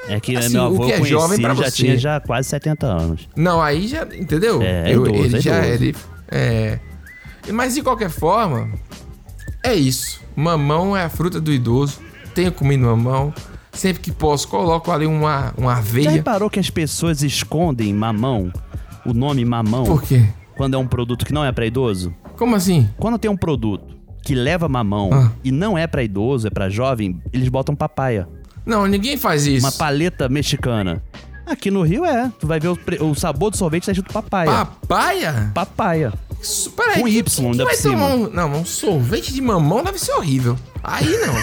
[0.08, 1.72] É que assim, meu o avô que é conheci, jovem pra já você.
[1.72, 3.30] tinha já quase 70 anos.
[3.36, 4.04] Não, aí já.
[4.04, 4.62] Entendeu?
[4.62, 5.58] É, é Eu- idoso, ele é já.
[5.66, 5.84] idoso.
[5.84, 5.96] Ele,
[6.30, 6.80] é.
[7.52, 8.70] Mas de qualquer forma,
[9.64, 10.22] é isso.
[10.36, 12.00] Mamão é a fruta do idoso.
[12.36, 13.34] Tenho comido mamão.
[13.72, 16.10] Sempre que posso, coloco ali uma, uma Já aveia.
[16.12, 18.52] reparou que as pessoas escondem mamão?
[19.06, 19.84] O nome mamão?
[19.86, 20.24] Por quê?
[20.56, 22.14] Quando é um produto que não é pra idoso?
[22.38, 22.88] Como assim?
[22.98, 25.32] Quando tem um produto que leva mamão Ah.
[25.44, 28.28] e não é pra idoso, é pra jovem, eles botam papaya.
[28.66, 29.66] Não, ninguém faz isso.
[29.66, 31.02] Uma paleta mexicana.
[31.46, 32.32] Aqui no Rio é.
[32.40, 34.50] Tu vai ver o, pre- o sabor do sorvete tá escrito papaya.
[34.50, 35.52] Papaya?
[35.54, 36.14] Papaya.
[36.42, 38.06] Isso, Peraí, Com que- Y, que ainda vai cima.
[38.06, 40.58] um, não, um sorvete de mamão deve ser horrível.
[40.84, 41.34] Aí não.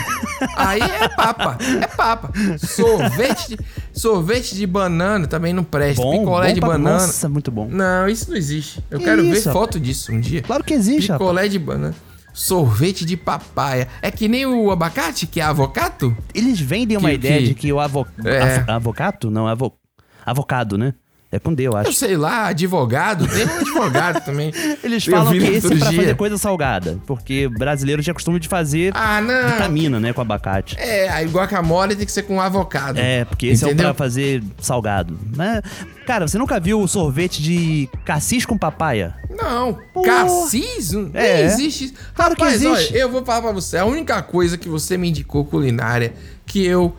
[0.56, 1.56] Aí é papa.
[1.82, 2.30] É papa.
[2.58, 3.58] Sorvete de,
[3.92, 6.02] sorvete de banana também não presta.
[6.02, 6.90] Bom, Picolé bom de banana.
[6.92, 7.66] Nossa, muito bom.
[7.70, 8.82] Não, isso não existe.
[8.90, 9.52] Eu Que quero isso, ver rapaz?
[9.54, 10.42] foto disso um dia.
[10.42, 11.18] Claro que existe, rapaz.
[11.30, 11.94] Picolé de banana.
[12.32, 13.88] Sorvete de papaya.
[14.02, 16.16] É que nem o abacate, que é avocado?
[16.34, 18.06] Eles vendem uma Que- ideia que- de que o avo...
[18.24, 18.40] É.
[18.58, 19.30] avo- avocato?
[19.30, 19.74] Não, avo...
[20.24, 20.94] avocado, né?
[21.32, 21.92] É com D, eu Eu acho.
[21.92, 23.24] sei lá, advogado.
[23.28, 24.50] Tem um advogado também.
[24.82, 26.98] Eles Eu falam que esse é pra fazer coisa salgada.
[27.06, 29.48] Porque brasileiro tinha costume de fazer Ah, não.
[29.50, 30.76] vitamina, né, com abacate.
[30.76, 32.98] É, aí guacamole tem que ser com avocado.
[32.98, 33.86] É, porque esse Entendeu?
[33.86, 35.16] é o pra fazer salgado.
[35.36, 35.62] Mas,
[36.04, 39.14] cara, você nunca viu o sorvete de cassis com papaya?
[39.42, 40.92] Não, cassis?
[40.92, 41.44] Não É.
[41.44, 41.94] existe isso.
[42.14, 42.92] Claro que Rapaz, existe.
[42.92, 43.76] olha, eu vou falar pra você.
[43.78, 46.12] A única coisa que você me indicou culinária
[46.46, 46.94] que eu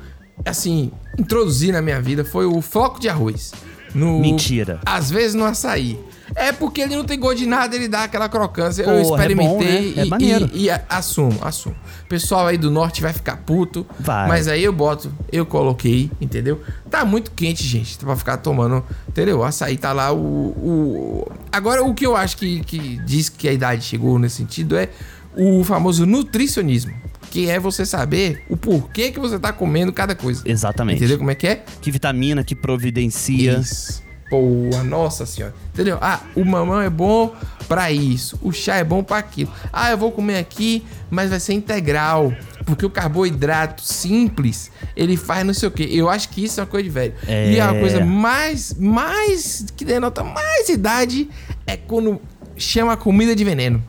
[0.46, 3.52] assim, introduzir na minha vida foi o floco de arroz.
[3.94, 4.80] No, Mentira.
[4.86, 6.00] Às vezes no açaí.
[6.36, 8.84] É porque ele não tem gosto de nada, ele dá aquela crocância.
[8.84, 10.02] Eu é bom, experimentei né?
[10.02, 10.50] É e- maneiro.
[10.54, 11.76] e, e assumo, assumo.
[12.08, 13.86] Pessoal aí do norte vai ficar puto.
[14.00, 14.28] Vai.
[14.28, 16.62] Mas aí eu boto, eu coloquei, entendeu?
[16.90, 19.40] Tá muito quente, gente, pra ficar tomando, entendeu?
[19.40, 20.18] O açaí tá lá, o...
[20.18, 21.32] o...
[21.52, 24.90] Agora, o que eu acho que, que diz que a idade chegou nesse sentido é
[25.36, 26.94] o famoso nutricionismo.
[27.30, 30.44] Que é você saber o porquê que você tá comendo cada coisa.
[30.46, 30.98] Exatamente.
[30.98, 31.64] Entendeu como é que é?
[31.82, 33.58] Que vitamina que providencia.
[33.58, 34.04] Isso.
[34.32, 35.54] Boa, nossa senhora.
[35.74, 35.98] Entendeu?
[36.00, 37.36] Ah, o mamão é bom
[37.68, 38.40] pra isso.
[38.42, 39.52] O chá é bom pra aquilo.
[39.74, 42.34] Ah, eu vou comer aqui, mas vai ser integral.
[42.66, 45.86] Porque o carboidrato simples, ele faz não sei o quê.
[45.92, 47.14] Eu acho que isso é uma coisa de velho.
[47.28, 47.52] É.
[47.52, 51.30] E a coisa mais, mais, que denota mais idade
[51.68, 52.22] é quando
[52.56, 53.84] chama comida de veneno.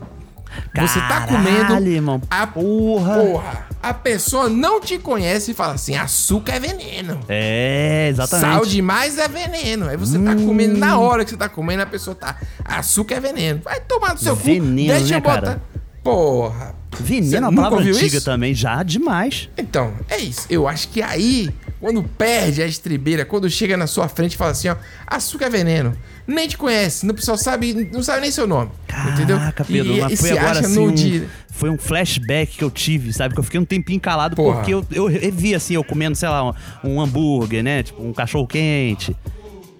[0.75, 1.89] Você tá Caralho, comendo.
[1.89, 2.21] irmão.
[2.29, 3.15] A porra.
[3.17, 3.67] Porra.
[3.81, 7.19] A pessoa não te conhece e fala assim: açúcar é veneno.
[7.27, 8.53] É, exatamente.
[8.53, 9.89] Sal demais é veneno.
[9.89, 12.37] Aí você tá comendo, na hora que você tá comendo, a pessoa tá.
[12.63, 13.61] Açúcar é veneno.
[13.63, 14.99] Vai tomar no seu Veneno, cu.
[14.99, 15.41] Deixa né, eu botar.
[15.41, 15.61] cara?
[16.03, 16.75] Porra.
[16.99, 18.25] Veneno é uma palavra antiga isso?
[18.25, 19.49] também, já demais.
[19.57, 20.45] Então, é isso.
[20.49, 21.49] Eu acho que aí,
[21.83, 24.75] quando perde a estribeira, quando chega na sua frente e fala assim, ó,
[25.05, 25.93] açúcar é veneno.
[26.25, 28.71] Nem te conhece, não só sabe, não sabe nem seu nome.
[29.11, 29.37] entendeu?
[29.37, 33.11] Caraca, Pedro, e, mas e foi agora assim, um- foi um flashback que eu tive,
[33.11, 33.33] sabe?
[33.33, 34.59] Que eu fiquei um tempinho calado Porra.
[34.59, 36.53] porque eu, eu revi assim, eu comendo, sei lá, um,
[36.85, 37.83] um hambúrguer, né?
[37.83, 39.13] Tipo, um cachorro quente.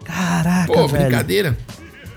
[0.03, 1.05] Caraca, Pô, velho.
[1.05, 1.57] brincadeira.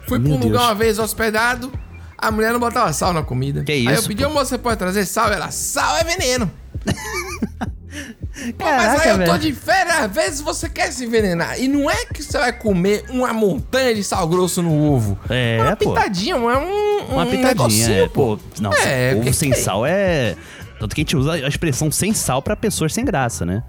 [0.09, 0.65] Fui pra Meu um lugar Deus.
[0.65, 1.73] uma vez hospedado,
[2.19, 3.63] a mulher não botava sal na comida.
[3.63, 5.33] Que Aí eu isso, pedi, moça, você pode trazer sal?
[5.33, 6.51] Ela, sal é veneno.
[8.59, 11.59] Pô, mas Caraca, aí eu tô de férias, às vezes você quer se envenenar.
[11.59, 15.19] E não é que você vai comer uma montanha de sal grosso no ovo.
[15.31, 15.89] É, uma pô.
[15.95, 18.09] pitadinha, é um, um Uma pitadinha, negocinho, é.
[18.09, 19.61] Pô, não, É, ovo que sem que é?
[19.61, 20.37] sal é.
[20.79, 23.63] Tanto que a gente usa a expressão sem sal pra pessoas sem graça, né?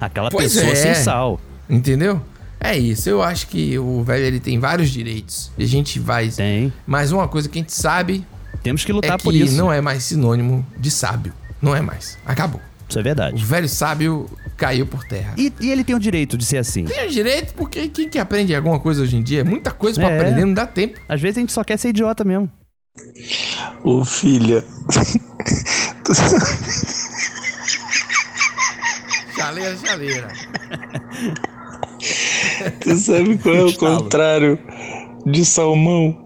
[0.00, 0.74] Aquela Pois pessoa é.
[0.74, 1.38] sem sal.
[1.68, 2.20] Entendeu?
[2.60, 5.52] É isso, eu acho que o velho ele tem vários direitos.
[5.58, 6.28] E a gente vai.
[6.30, 6.72] Tem.
[6.86, 8.26] Mas uma coisa que a gente sabe
[8.62, 9.54] Temos que lutar é que por isso.
[9.54, 11.34] não é mais sinônimo de sábio.
[11.60, 12.16] Não é mais.
[12.24, 12.60] Acabou.
[12.88, 13.44] Isso é O verdade.
[13.44, 14.26] velho sábio
[14.56, 15.34] caiu por terra.
[15.36, 16.84] E, e ele tem o direito de ser assim.
[16.84, 19.44] Tem o direito, porque quem que aprende alguma coisa hoje em dia?
[19.44, 20.18] Muita coisa pra É.
[20.18, 21.00] aprender, não dá tempo.
[21.08, 22.50] Às vezes a gente só quer ser idiota mesmo.
[23.82, 24.64] Ô filha,
[29.36, 30.28] Chaleira, chaleira.
[32.80, 34.58] tu sabe qual é o contrário
[35.26, 36.22] de salmão?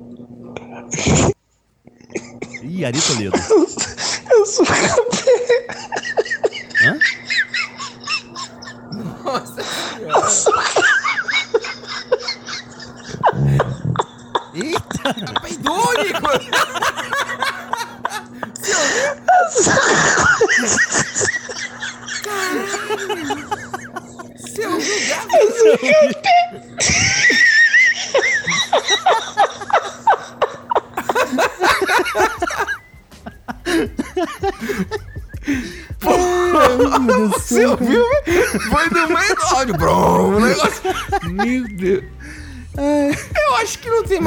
[2.63, 3.37] Ih, Ari Toledo.
[4.31, 5.67] Eu sou capé.
[10.29, 10.88] ます。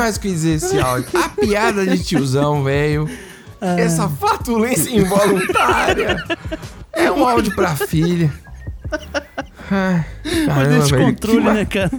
[0.02, 1.08] Mais o que dizer esse áudio.
[1.20, 3.10] A piada de tiozão, velho.
[3.60, 6.24] Essa fatulência involuntária.
[6.94, 8.32] É um áudio pra filha.
[8.92, 11.92] O caramba, velho, descontrole, que ma- né, cara?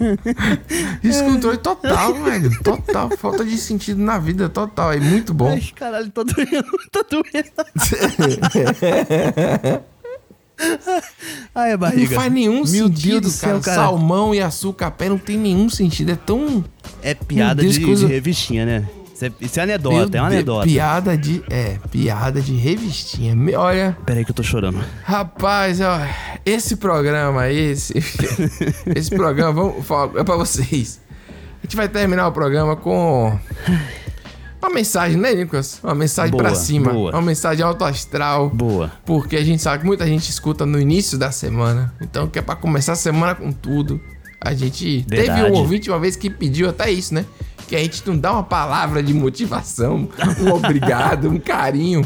[1.03, 2.50] Descontrole total, velho.
[2.62, 3.11] Total.
[3.16, 4.92] Falta de sentido na vida, total.
[4.92, 5.50] É muito bom.
[5.50, 7.50] Ai, caralho, tô doendo, tô doendo.
[11.54, 12.10] Ai, a barriga.
[12.14, 13.62] Não faz nenhum Meu sentido, Deus do céu, cara.
[13.62, 13.76] cara.
[13.88, 16.10] Salmão e açúcar a pé não tem nenhum sentido.
[16.12, 16.64] É tão.
[17.02, 18.88] É piada Deus, de, coisa- de revistinha, né?
[19.14, 20.66] Isso é, isso é anedota, Meu é uma anedota.
[20.66, 21.42] Piada de.
[21.50, 23.36] É, piada de revistinha.
[23.36, 23.96] Me- Olha.
[24.04, 24.82] Peraí que eu tô chorando.
[25.04, 26.00] Rapaz, ó,
[26.44, 27.94] esse programa, esse.
[28.96, 31.00] esse programa, vamos falar, é pra vocês.
[31.62, 33.38] A gente vai terminar o programa com.
[34.72, 35.78] Mensagem, né, Nicolas?
[35.82, 36.92] Uma mensagem Boa, pra cima.
[36.92, 37.10] boa.
[37.12, 38.50] Uma mensagem alto astral.
[38.50, 38.90] Boa.
[39.04, 41.92] Porque a gente sabe que muita gente escuta no início da semana.
[42.00, 44.00] Então, que é pra começar a semana com tudo.
[44.40, 45.52] A gente teve Verdade.
[45.52, 47.24] um ouvinte uma vez que pediu até isso, né?
[47.68, 50.08] Que a gente não dá uma palavra de motivação,
[50.40, 52.04] um obrigado, um carinho.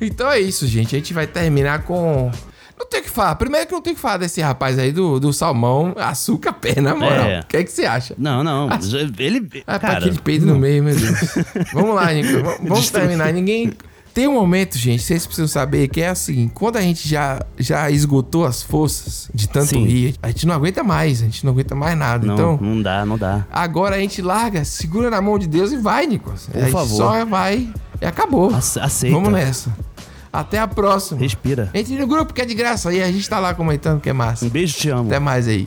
[0.00, 0.94] Então é isso, gente.
[0.94, 2.30] A gente vai terminar com.
[2.78, 3.34] Não tem o que falar.
[3.36, 6.80] Primeiro que não tem o que falar desse rapaz aí do, do salmão, açúcar pé,
[6.80, 7.26] na moral.
[7.26, 7.40] É.
[7.40, 8.14] O que é que você acha?
[8.18, 8.68] Não, não.
[8.82, 9.48] já- Ele.
[9.66, 11.18] Ah, cara, aquele peido no meio, meu Deus.
[11.72, 12.28] vamos lá, Nico.
[12.62, 13.32] Vamos terminar.
[13.32, 13.72] Ninguém.
[14.12, 17.90] Tem um momento, gente, vocês precisam saber que é assim: quando a gente já, já
[17.90, 19.84] esgotou as forças de tanto Sim.
[19.84, 22.26] rir, a gente não aguenta mais, a gente não aguenta mais nada.
[22.26, 23.46] Não, então, não dá, não dá.
[23.52, 26.46] agora a gente larga, segura na mão de Deus e vai, Nicolas.
[26.46, 26.96] Por a gente favor.
[26.96, 27.68] só vai
[28.00, 28.50] e acabou.
[28.56, 29.14] Ace- aceita.
[29.14, 29.70] Vamos nessa.
[30.36, 31.18] Até a próxima.
[31.18, 31.70] Respira.
[31.72, 34.12] Entre no grupo que é de graça aí, a gente tá lá comentando que é
[34.12, 34.44] massa.
[34.44, 35.08] Um beijo, te amo.
[35.08, 35.66] Até mais aí.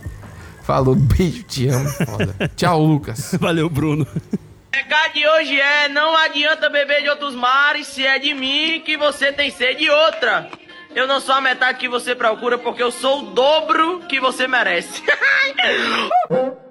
[0.61, 1.89] Falou, beijo, te amo.
[1.89, 2.36] Foda.
[2.55, 3.36] Tchau, Lucas.
[3.41, 4.05] Valeu, Bruno.
[4.05, 8.84] O recado de hoje é: não adianta beber de outros mares se é de mim
[8.86, 10.47] que você tem sede de outra.
[10.95, 14.47] Eu não sou a metade que você procura porque eu sou o dobro que você
[14.47, 15.01] merece.